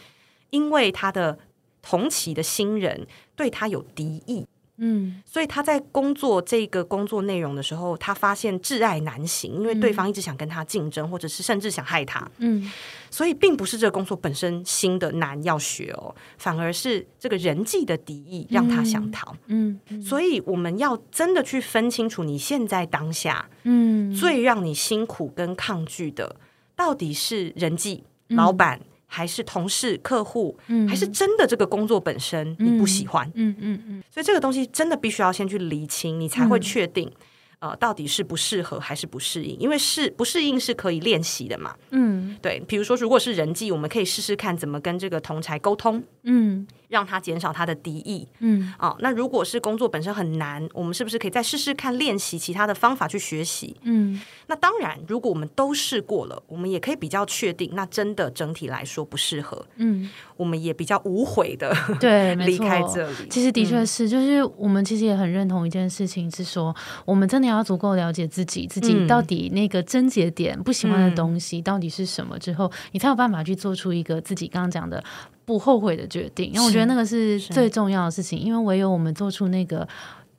[0.49, 1.37] 因为他的
[1.81, 12.71] 同期的新人对他有敌意，嗯，所以他在工作这个工作内容的时候，他发现挚爱难行，因为对方一直想跟他竞争，或者是甚至想害他，嗯，
[13.11, 26.35] 所以并不是这个工作本身新的难要学哦，反而是这个人际的敌意让他想逃，嗯，所以我们要真的去分清楚你现在当下，嗯，最让你辛苦跟抗拒的。
[26.75, 30.57] 到底是人际、老板，还是同事、客户，
[30.87, 33.31] 还是真的这个工作本身你不喜欢？
[33.35, 34.03] 嗯嗯嗯。
[34.09, 37.11] 所以这个东西真的必须要先去厘清，你才会确定。
[37.59, 39.57] 呃，到底是不适合还是不适应？
[39.57, 41.73] 因为适不适应是可以练习的嘛。
[41.91, 42.59] 嗯，对。
[42.67, 46.03] 比如说，如果是人际，我们可以试试看怎么跟这个同才沟通。
[46.23, 48.27] 嗯，让他减少他的敌意。
[48.39, 53.73] 嗯，哦，那如果是工作本身很难，我们是不是可以再试试看练习其他的方法去学习？
[53.83, 59.65] 嗯，那当然，如果我们都试过了，我们也可以比较确定，那真的整体来说不适合。
[59.77, 63.27] 嗯，我们也比较无悔的 对 离开这里。
[63.31, 67.63] 其实的确是，就是我们其实也很认同一件事情，是说我们真的要。
[67.63, 75.01] 足够了解自己，自己到底那个症结点不喜欢的东西到底是什么之后，你才有办法去做出一个自己刚刚讲的
[75.45, 76.51] 不后悔的决定。
[76.51, 79.87] 因为我觉得那个是最重要的事情，因为唯有我们做出那个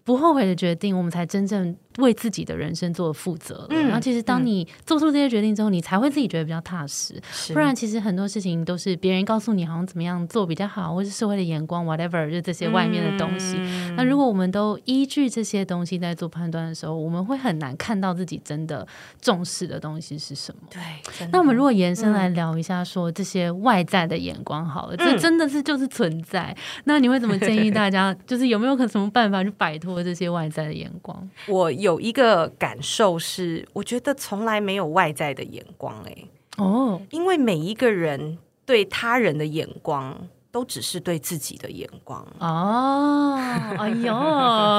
[0.04, 1.74] 不后悔的决定，我们才真正。
[1.98, 7.20] 为自己的人生做负责，嗯然后其实当你做出这些决定之后，你才会自己觉得比较踏实。
[7.52, 13.56] 不然，其实很多事情都是别人告诉你好像怎么样做比较好，或是社会的眼光，whatever，就这些外面的东西。
[13.96, 18.84] 那如果我们都依据这些东西在做判断的时候，我们会很难看到自己真的
[19.20, 20.62] 重视的东西是什么。
[20.70, 20.82] 对。
[21.30, 26.56] 那我们如果延伸来聊一下，说这些外在的眼光好了，这真的是就是存在。
[26.84, 28.12] 那你会怎么建议大家？
[28.26, 31.30] 就是有没有可什么办法去摆脱这些外在的眼光？
[31.46, 31.70] 我。
[31.84, 36.16] 有一个感受是，我觉得从来没有外在的眼光，哎，
[36.56, 40.28] 哦，因为每一个人对他人的眼光。
[40.54, 43.34] 都只是对自己的眼光哦，
[43.76, 44.14] 哎呦，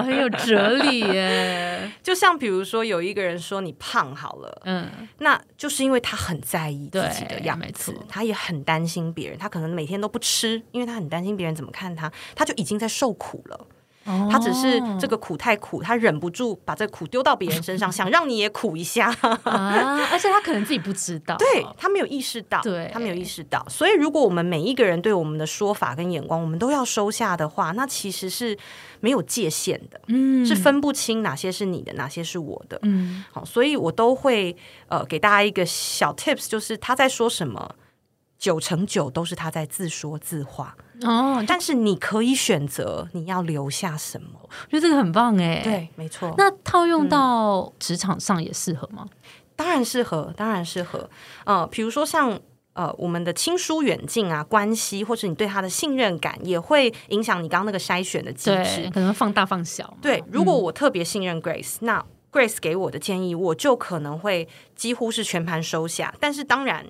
[0.03, 1.91] 很有哲理耶！
[2.01, 4.87] 就像比如说，有一个人说你胖好了，嗯，
[5.17, 13.67] 那就是因为他很在意自己的样子，他也很担心别人，他可能每天都不吃，因为他很担心别人怎么看他，他就已经在受苦了。
[14.31, 19.07] 他只是这个苦太苦，他忍不住把这苦丢到别人身上， 想让你也苦一下
[19.43, 20.07] 啊！
[20.11, 23.65] 而且他可能自己不知道， 对他没有意识到，对他没有意识到。
[23.67, 28.57] 所以，如果我们每一个人对我们的说法跟眼光，我们都要收下的话，那其实是
[28.99, 33.23] 没有界限的，嗯，是分不清哪些是你的，哪些是我的，嗯。
[33.31, 34.55] 好，所以我都会
[34.87, 37.75] 呃给大家一个小 tips，就是他在说什么，
[38.45, 40.77] 九成九都是他在自说自话。
[41.01, 45.61] 哦，但是你可以选择你要留下什么，我觉得这个很棒哎。
[45.63, 46.31] 对，没错。
[46.37, 49.07] 那套用到职场上也适合吗？
[49.55, 51.09] 当然适合，当然适合。
[51.45, 52.39] 呃，比如说像
[52.73, 59.97] 呃我们的亲疏远近啊，关系，或者你对他的信任感，也会影响你刚刚那个筛选的机制，可能放大放小。
[59.99, 66.13] 对，如果我特别信任 Grace，那 Grace 给我的建议，我就可能会几乎是全盘收下。
[66.19, 66.85] 但是当然。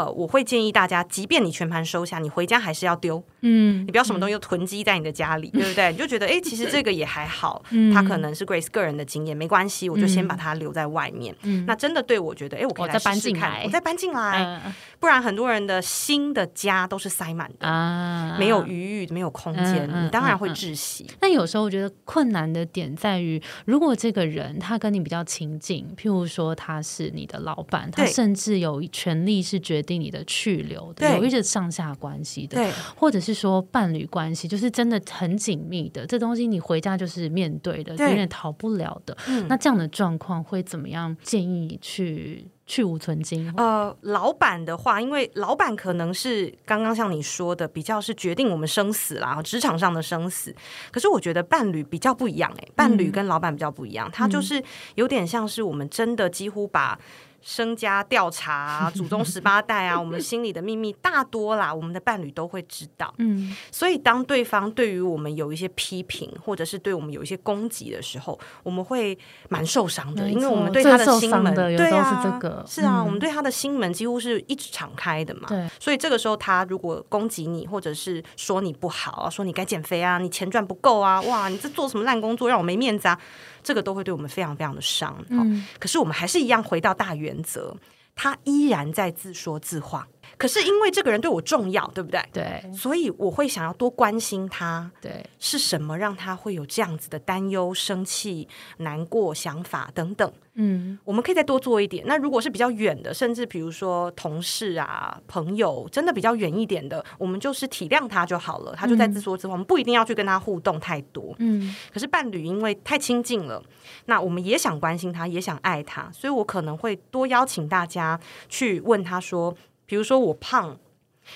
[0.00, 3.22] 呃，我会建议大家，即便你全盘收下，你回家还是要丢。
[3.42, 5.90] 嗯，你不要什么东西都囤积在你的家里，对不对？
[5.92, 7.62] 你就觉得，哎，其实这个也还好。
[7.70, 11.34] 嗯，他可能是 Grace 个人的经验，没关系，我就先把它留在外面。
[11.42, 14.60] 嗯，那真的对我觉得，哎，我可以再搬进来，我再搬进来。
[14.98, 21.06] 不然很多人的新的家都是塞满的啊，没有余裕，没有空间，你当然会窒息。
[21.20, 39.16] 那有时候我觉得困难的点在于，如果这个人他跟你比较亲近，譬如说他是你的老板，他甚至有权利是决定你的去留的，有一些上下关系的，或者是说伴侣关系，就是真的很紧密的，这东西你回家就是面对的，有点逃不了的。
[39.48, 41.16] 那这样的状况会怎么样？
[41.22, 42.46] 建议去。
[42.70, 43.52] 去无存精。
[43.56, 50.54] 呃，老板的话，因为老板可能是刚刚像你说的，比较是决定我们生死啦，职场上的生死。
[50.92, 54.62] 可是我觉得伴侣比较不一样，哎，伴侣跟老板比较不一样，他就是
[54.94, 56.96] 有点像是我们真的几乎把。
[57.42, 63.12] 身家调查、 祖宗十八代啊，我们心里的秘密大多啦，我们的伴侣都会知道。
[63.18, 69.18] 嗯，所以当对方对于我们有一些批评，或者是对我们有一些攻击的时候，我们会
[69.48, 75.48] 蛮受伤的，因为我们对他的心门，对啊，是这个，是啊，我们对他的心门几乎是一直敞开的嘛。
[75.48, 83.18] 对，所以这个时候他如果攻击你，或者是说你不好，说你该减肥啊，你钱赚不够啊，哇，你这做什么烂工作，让我没面子啊。
[83.62, 87.76] 这个都会对我们非常非常的伤，嗯，可是我们还是一样回到大原则，
[88.14, 90.06] 他依然在自说自话。
[90.38, 92.24] 可是因为这个人对我重要，对不对？
[92.32, 94.90] 对，所以我会想要多关心他。
[94.98, 98.48] 对，是什么让他会有这样子的担忧、生气、
[98.78, 100.32] 难过、想法等等？
[100.62, 102.04] 嗯，我们可以再多做一点。
[102.06, 108.74] 那如果是比较远的，甚至比如说同事啊、朋友，真的比较远一点的，我们就是体谅他就好了。
[108.76, 111.34] 他就在自说自话，我们不一定要去跟他互动太多。
[111.38, 113.62] 嗯，可是伴侣因为太亲近了，
[114.04, 119.56] 那我们也想关心他，也想爱他，所以我可能会多邀请大家去问他说。
[119.86, 120.78] 比如说我胖，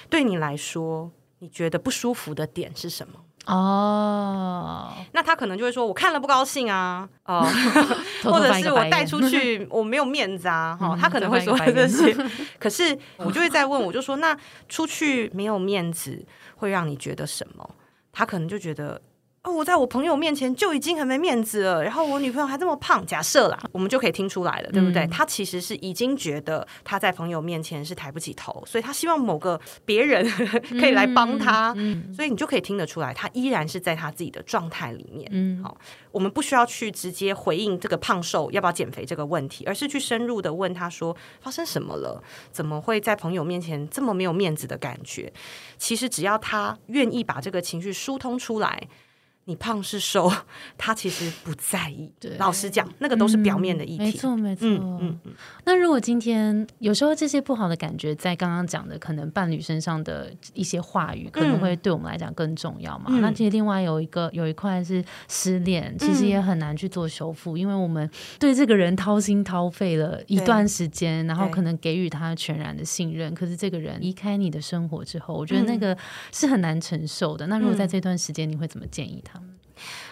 [0.08, 1.10] 对你来说，
[1.40, 3.14] 你觉得不舒服的点是什么？
[3.46, 7.46] 哦，那他可能就会说，我看了不高兴啊，哦，
[8.24, 12.16] 或者是我带出去我没有面子啊，哈， 他可能会说这些。
[12.58, 14.36] 可是我就会再问，我就说，那
[14.68, 16.24] 出去没有面子
[16.56, 17.68] 会让你觉得什么？
[18.12, 19.00] 他可能就觉得。
[19.44, 25.06] 哦，我在我朋友面前就已经很没面子了，然后我女朋友还这么胖，假设啦，我们就可以听出来了，对不对？
[25.08, 30.26] 他其实是已经觉得他在朋友面前是抬不起头，所以他希望某个别人
[30.80, 31.74] 可以来帮他，
[32.16, 35.28] 所以你就可以听得出来，他依然是在他自己的状态里面。
[35.30, 35.76] 嗯，好，
[36.10, 45.30] 我们不需要去直接回应这个胖瘦要不要减肥这个问题，而是去深入的问他说发生什么了，怎么会在朋友面前这么没有面子的感觉？
[45.76, 48.88] 其实只要他愿意把这个情绪疏通出来。
[49.46, 50.30] 你胖是瘦，
[50.78, 52.10] 他其实不在意。
[52.18, 54.04] 对，老实讲，那个都是表面的议题。
[54.04, 54.66] 没错，没错。
[54.66, 55.32] 嗯嗯。
[55.64, 63.10] 那如果今天有时候这些不好的感觉，在刚刚讲的可能伴侣身上的一些话语，可能会对我们来讲更重要嘛？
[63.20, 75.96] 那其实另外有一个有一块是失恋，其实也很难去做修复，因为我们对这个人掏心掏肺了一段时间，然后可能给予他全然的信任，可是这个人离开你的生活之后，我觉得那个
[76.32, 77.46] 是很难承受的。
[77.48, 79.33] 那如果在这段时间，你会怎么建议他？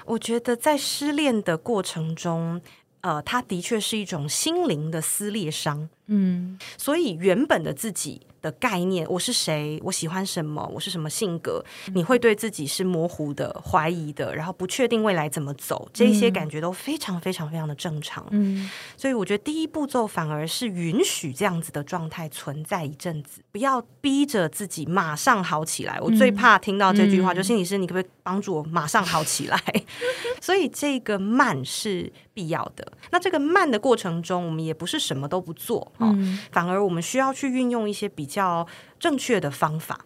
[0.06, 2.60] 我觉得在失恋的过程中，
[3.00, 5.88] 呃，它的确是一种心灵的撕裂伤。
[6.06, 11.64] 嗯，所以原本的自己的概念，我是谁，我喜欢什么，我是什么性格，
[11.94, 18.26] 你会对自己是模糊的、怀疑的，然后不确定未来怎么走，这些感觉都非常非常非常的正常。
[18.32, 26.00] 嗯，所以我觉得第一步骤反而是允许这样子的状态存在一阵子，不要逼着自己马上好起来。
[26.00, 29.62] 我最怕听到这句话，就心理师，你可不可以帮助我马上好起来？
[30.42, 32.92] 所以这个慢是必要的。
[33.10, 36.14] 那这个慢的过程中，我们也不是什么都不做啊，
[36.50, 38.66] 反而我们需要去运用一些比较
[38.98, 40.00] 正确的方法。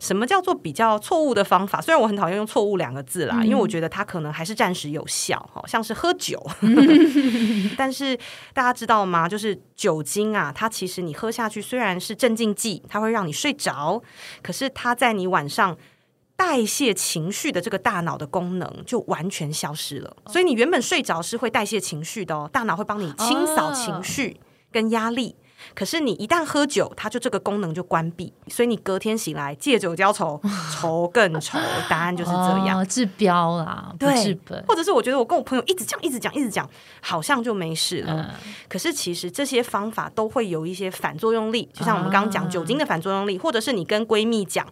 [0.00, 1.82] 什么叫做比较错误的方法？
[1.82, 6.42] 虽然我很讨厌用“错误”两个字啦，因为我觉得它可能还是暂时有效，哈，像是喝酒。
[7.76, 8.16] 但是
[8.54, 9.28] 大家知道吗？
[9.28, 14.02] 就是酒精啊，它其实你喝下去虽然是镇静剂，它会让你睡着，
[14.42, 15.76] 可是它在你晚上。
[16.36, 24.38] 代谢情绪的这个大脑的功能就完全消失了，所以你原本睡着是会代谢情绪的哦，大脑会帮你清扫情绪
[24.70, 25.34] 跟压力。
[25.74, 30.38] 可是你一旦喝酒，它就这个功能就关闭，所以你隔天醒来借酒浇愁，
[30.78, 31.58] 愁更愁。
[31.88, 34.62] 答案就是这样，治标啦，不治本。
[34.68, 36.68] 或者是我觉得我跟我朋友一直讲，一直讲，一直讲，
[37.00, 38.38] 好像就没事了。
[38.68, 44.64] 可是其实这些方法都会有一些反作用力，就像我们刚刚讲酒精的反作用力，或者是你跟闺蜜讲。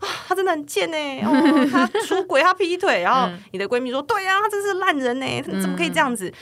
[0.00, 0.96] 啊，他真的很贱呢！
[1.24, 6.32] 哦，他出轨，他劈腿，然后你的闺蜜说：“对啊，他真是烂人呢，怎么可以这样子？”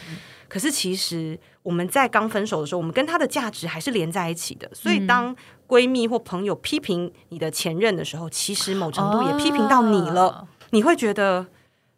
[0.49, 4.71] 可是其实我们在刚分手的时候，我们跟他的价值还是连在一起的。
[4.73, 5.35] 所以当
[5.67, 10.47] 闺蜜或朋友批评你的前任的时候，其实某程度也批评到你了。
[10.71, 11.45] 你会觉得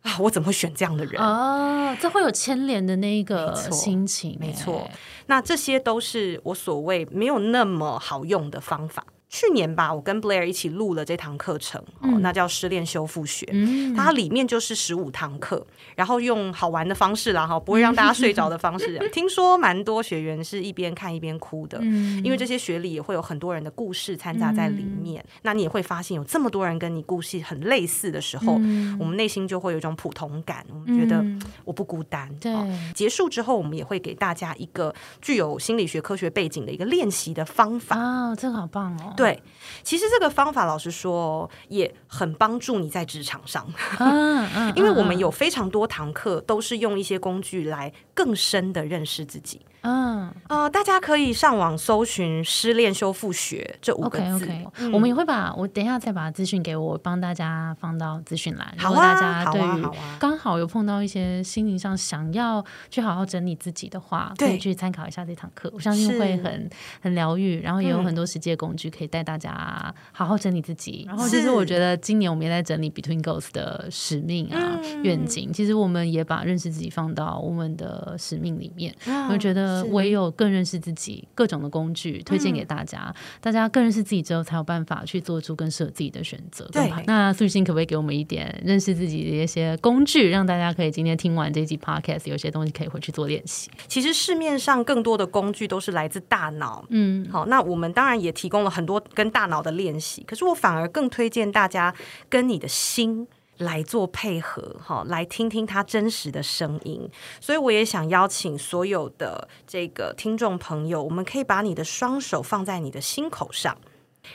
[0.02, 1.20] 啊，我怎么会选这样的人？
[1.22, 4.88] 哦，这会有牵连的那个心情，没错。
[5.26, 9.04] 那这些都是我所谓没有那么好用的方法。
[9.28, 13.46] 去年吧，我跟 Blair 一起录了这堂课程，哦，那叫失恋修复学。
[13.94, 18.98] 它里面就是十五堂课，然后用好玩的方式啦，哈，不会让大家睡着的方式。
[19.12, 21.78] 听说蛮多学员是一边看一边哭的，
[22.24, 25.22] 因为这些学里也会有很多人的故事掺杂在里面。
[25.42, 28.54] 那你也会发现，有这么多人跟你故事很类似的时候，
[28.98, 31.22] 我们内心就会有一种普通感，我们觉得
[31.66, 32.34] 我不孤单。
[32.40, 32.52] 对，
[32.94, 39.14] 结束之后，我们也会给大家一个具有心理学科学背景的一个练习的方法啊，这个好棒哦。
[39.18, 39.42] 对，
[39.82, 43.66] 其实这个方法，老实说，也很帮助你在职场上。
[43.98, 49.60] 嗯嗯， 因为我们有非常多堂课都是用一些工具来更深的认识自己。
[49.82, 54.48] 嗯呃，大家可以上网搜寻“失恋修复学”这五个字。
[54.92, 58.74] 我们也会把我等一下再把资讯给我，帮大家放到资讯栏。
[58.78, 59.86] 好啊，大家对于
[60.18, 65.70] 刚好有碰到一些心灵上想要去好好整理自己的话，可以去参考一下这堂课。
[65.74, 66.68] 我相信会很
[67.00, 71.04] 很疗愈，然后也有很多实际工具可以带大家好好整理自己。
[71.06, 75.52] 然后其实我觉得今年我们也在整理 Between Goals 的使命啊愿景。
[75.52, 78.94] 其实我们也把认识自己放到我们的使命里面。
[79.30, 79.67] 我觉得。
[79.90, 86.68] 唯有更认识自己，各种的工具推荐给大家，大家更认识自己之后，才有办法去做出更适合自己的选择。
[86.72, 93.70] 对，那苏雨欣可不可以给我们一点认识自己的一些工具，让大家可以今天听完这集 podcast，有些东西可以回去做练习。
[93.86, 101.94] 其实市面上更多的工具都是来自大脑，嗯，好，那我们当然也提供了很多跟大脑的练习，可是我反而更推荐大家
[102.28, 103.26] 跟你的心。
[103.58, 107.10] 来做配合，哈，来听听他真实的声音。
[107.40, 113.76] 所以我也想邀请所有的这个听众朋友，我们可以把你的双手放在你的心口上，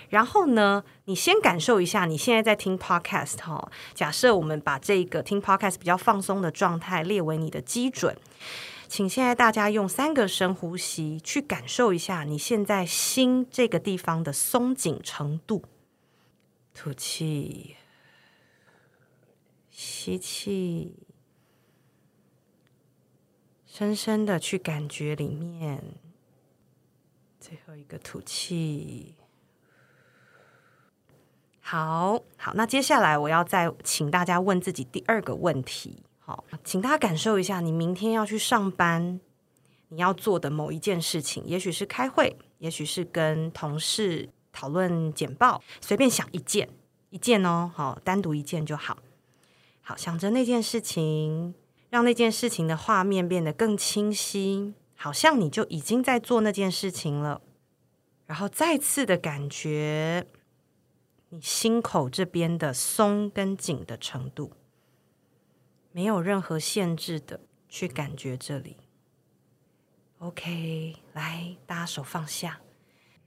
[0.09, 3.71] 然后呢，你先感受一下你现在在听 podcast 哈。
[3.93, 8.15] 假设我们把这个听 podcast 比较放松的状态列为你的基准，
[8.87, 15.63] 请现在大家用三个深呼吸去感受一下你现在心这个地方的松紧程度，
[16.73, 17.75] 吐气。
[19.83, 20.95] 吸气，
[23.65, 25.83] 深深的去感觉里面，
[27.37, 29.15] 最后一个吐气。
[31.59, 36.01] 好好，那接下来我要再请大家问自己第二个问题。
[36.19, 39.19] 好，请大家感受一下，你明天要去上班，
[39.89, 46.69] 你要做的某一件事情，也许是开会，也许是跟同事讨论简报，随便想一件，
[47.09, 48.97] 一件哦，好，单独一件就好。
[49.85, 51.53] 好，想着那件事情，
[51.89, 57.41] 让那件事情的画面变得更清晰，好像你就已经在做那件事情了。
[58.25, 60.25] 然后再次的感觉
[61.29, 64.53] 你心口这边的松跟紧的程度，
[65.91, 68.77] 没有任何限制的去感觉这里。
[70.19, 72.61] OK，来，大家手放下。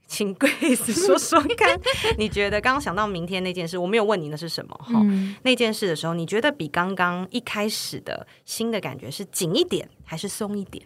[0.06, 1.78] 请 Grace 说说看，
[2.16, 5.00] 你觉得刚刚想到明天那件事，我没有问你那是什么 哈？
[5.42, 10.84] 那件事的时候，你觉得比刚刚一开始的新的感觉是紧一点还是松一点？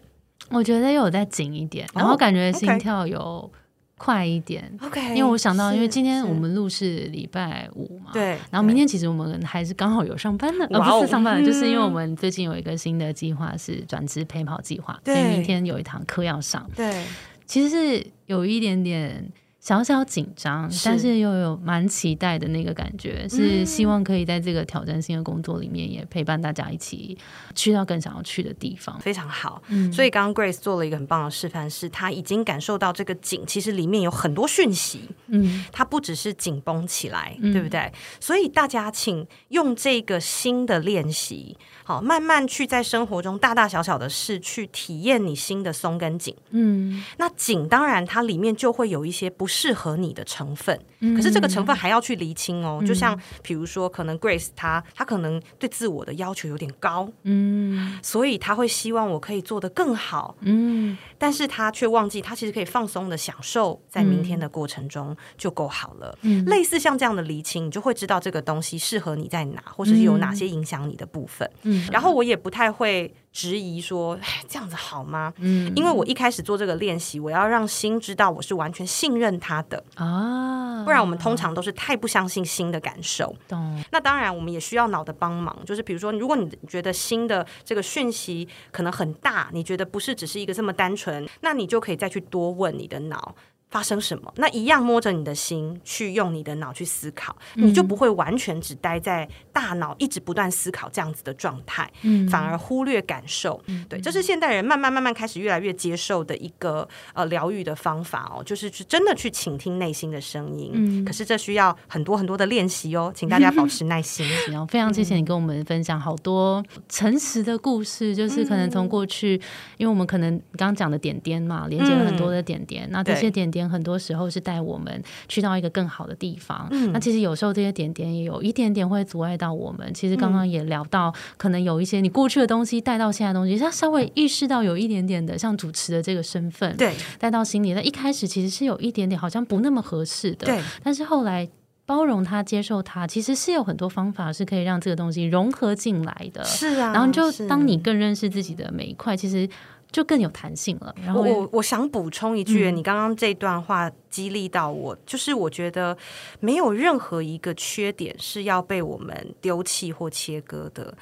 [0.49, 3.49] 我觉得有再紧一点，然后感觉心跳有
[3.97, 5.01] 快一点，OK。
[5.14, 8.39] 因为我想到，因为今天我们录是礼拜五嘛，对。
[8.51, 16.68] 然后明天其实我们还是刚好有上班的，而不是上班的，就是因为我们最近有一个新的计划是转职陪跑计划，所以明天有一堂课要上。
[16.75, 17.05] 对，
[17.51, 19.33] 其实是有一点点。
[19.63, 27.19] 小小紧张，但是又有蛮期待的那个感觉，是希望可以在这个挑战性的工作里面，也陪伴大家一起
[27.55, 28.99] 去到更想要去的地方。
[29.01, 37.93] 非常好，所以刚刚 Grace 做了一个很棒的示范，是他已经感受到这个紧，其实里面有很多讯息，嗯，它不只是紧绷起来，对不对？
[38.19, 41.55] 所以大家请用这个新的练习。
[41.91, 46.36] 好，慢慢去在生活中大大小小的事去体验你新的松跟紧。
[46.51, 50.78] 嗯，那紧当然它里面就会有一些不适合你的成分，
[51.16, 52.80] 可是这个成分还要去厘清哦。
[52.86, 66.16] 就像比如说，可能 Grace 她她可能对自我的要求有点高，嗯，所以他会希望我可以做得更好，嗯，但是他却忘记他其实可以放松的享受在明天的过程中就够好了。
[66.22, 71.51] 嗯，类似像这样的厘清，你就会知道这个东西适合你在哪，或者是有哪些影响你的部分。
[71.62, 71.80] 嗯。
[71.93, 75.33] 然后我也不太会质疑说，哎，这样子好吗？
[75.39, 83.35] 嗯，因为我一开始做这个练习，我要让心知道我是完全信任他的啊，不然我们通常都是太不相信心的感受。
[83.49, 83.83] 懂。
[83.93, 93.35] 那当然，我们也需要脑的帮忙，就是比如说，如果你觉得心的这个讯息可能很大，你觉得不是只是一个这么单纯，那你就可以再去多问你的脑。
[93.71, 94.33] 发生什么？
[94.37, 103.62] 那一样摸着你的心去用你的脑去思考，你就不会完全只待在大脑一直不断思考这样子的状态，嗯反而忽略感受。
[103.89, 110.73] 对，这是现代人慢慢慢慢开始越来越接受的一个呃疗愈的方法哦，就是去真的去倾听内心的声音。
[110.75, 114.27] 嗯，可是这需要很多很多的练习哦，请大家保持耐心。
[114.47, 119.41] 行，非常谢谢你跟我们分享好多诚实的故事，就是可能从过去，
[119.77, 123.60] 因为我们可能刚刚讲的点点嘛，连接了很多的点点，那这些点点。
[123.69, 126.69] 很多时候是带我们去到一个更好的地方。
[126.71, 129.93] 嗯，那其实有时候这些点点也有一点点会阻碍到我们。
[129.93, 137.73] 其实刚刚也聊到，可能有一些你过去的东西带到现在的东西，他稍微意识到有一点点的像主持的这个身份，对，带到心里。
[137.73, 140.61] 那一开始其实是有一点点好像不那么合适的，对。
[140.83, 141.49] 但是后来
[141.87, 146.45] 包容他、接受他，其实是有很多方法是可以让这个东西融合进来的。
[146.45, 149.49] 是啊，然后就当你更认识自己的每一块，其实。
[149.91, 150.95] 就更有弹性了。
[151.05, 155.97] 然后我我想补充一句，你刚刚这段话激励到我，就是我觉得
[156.41, 160.93] 没有任何一个缺点是要被我们丢弃或切割的，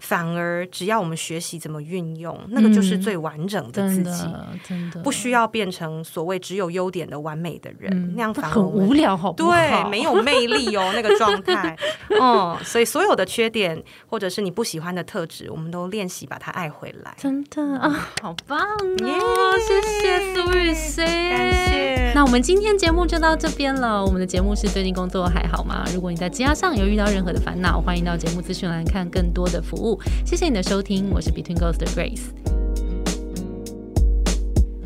[0.00, 4.26] 反而只要我们学习怎么运用，那个就是最完整的自己，
[4.66, 11.76] 真的不需要变成所谓只有优点的完美的人，那样反而很无聊，好对，没有魅力哦，那个状态。
[12.20, 17.14] 嗯，所以所有的缺点或者是你不喜欢的特质，我们都练习把它爱回来。
[17.16, 18.34] 真的啊，好。
[18.46, 19.58] 棒哦！
[19.58, 22.12] 谢谢苏雨欣，感谢。
[22.14, 24.04] 那我们今今天节目就到这边了。
[24.04, 25.84] 我们的节目是最近工作还好吗？
[25.94, 29.96] 如果你在职上有遇到任何的烦恼，欢迎到节目资讯栏看更多的服务。
[30.26, 32.67] 谢谢你的收听，我是 Between Ghost 的 Grace。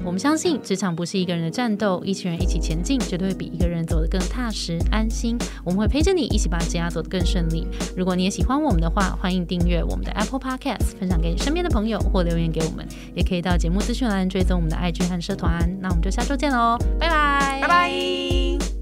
[0.05, 5.38] 我们相信，职场不是一个人的战斗，一群人一起前进，绝对会比一个人走得更踏实安心。
[5.64, 7.66] 我们会陪着你，一起把职业走得更顺利。
[7.96, 15.68] 如果你也喜欢我们的话，欢迎订阅我们的 Apple Podcast，分享给你身边的朋友，或留言给我们，也可以到节目资讯栏追踪我们的 IG 和社团。
[15.80, 18.82] 那我们就下周见喽，拜拜，拜拜。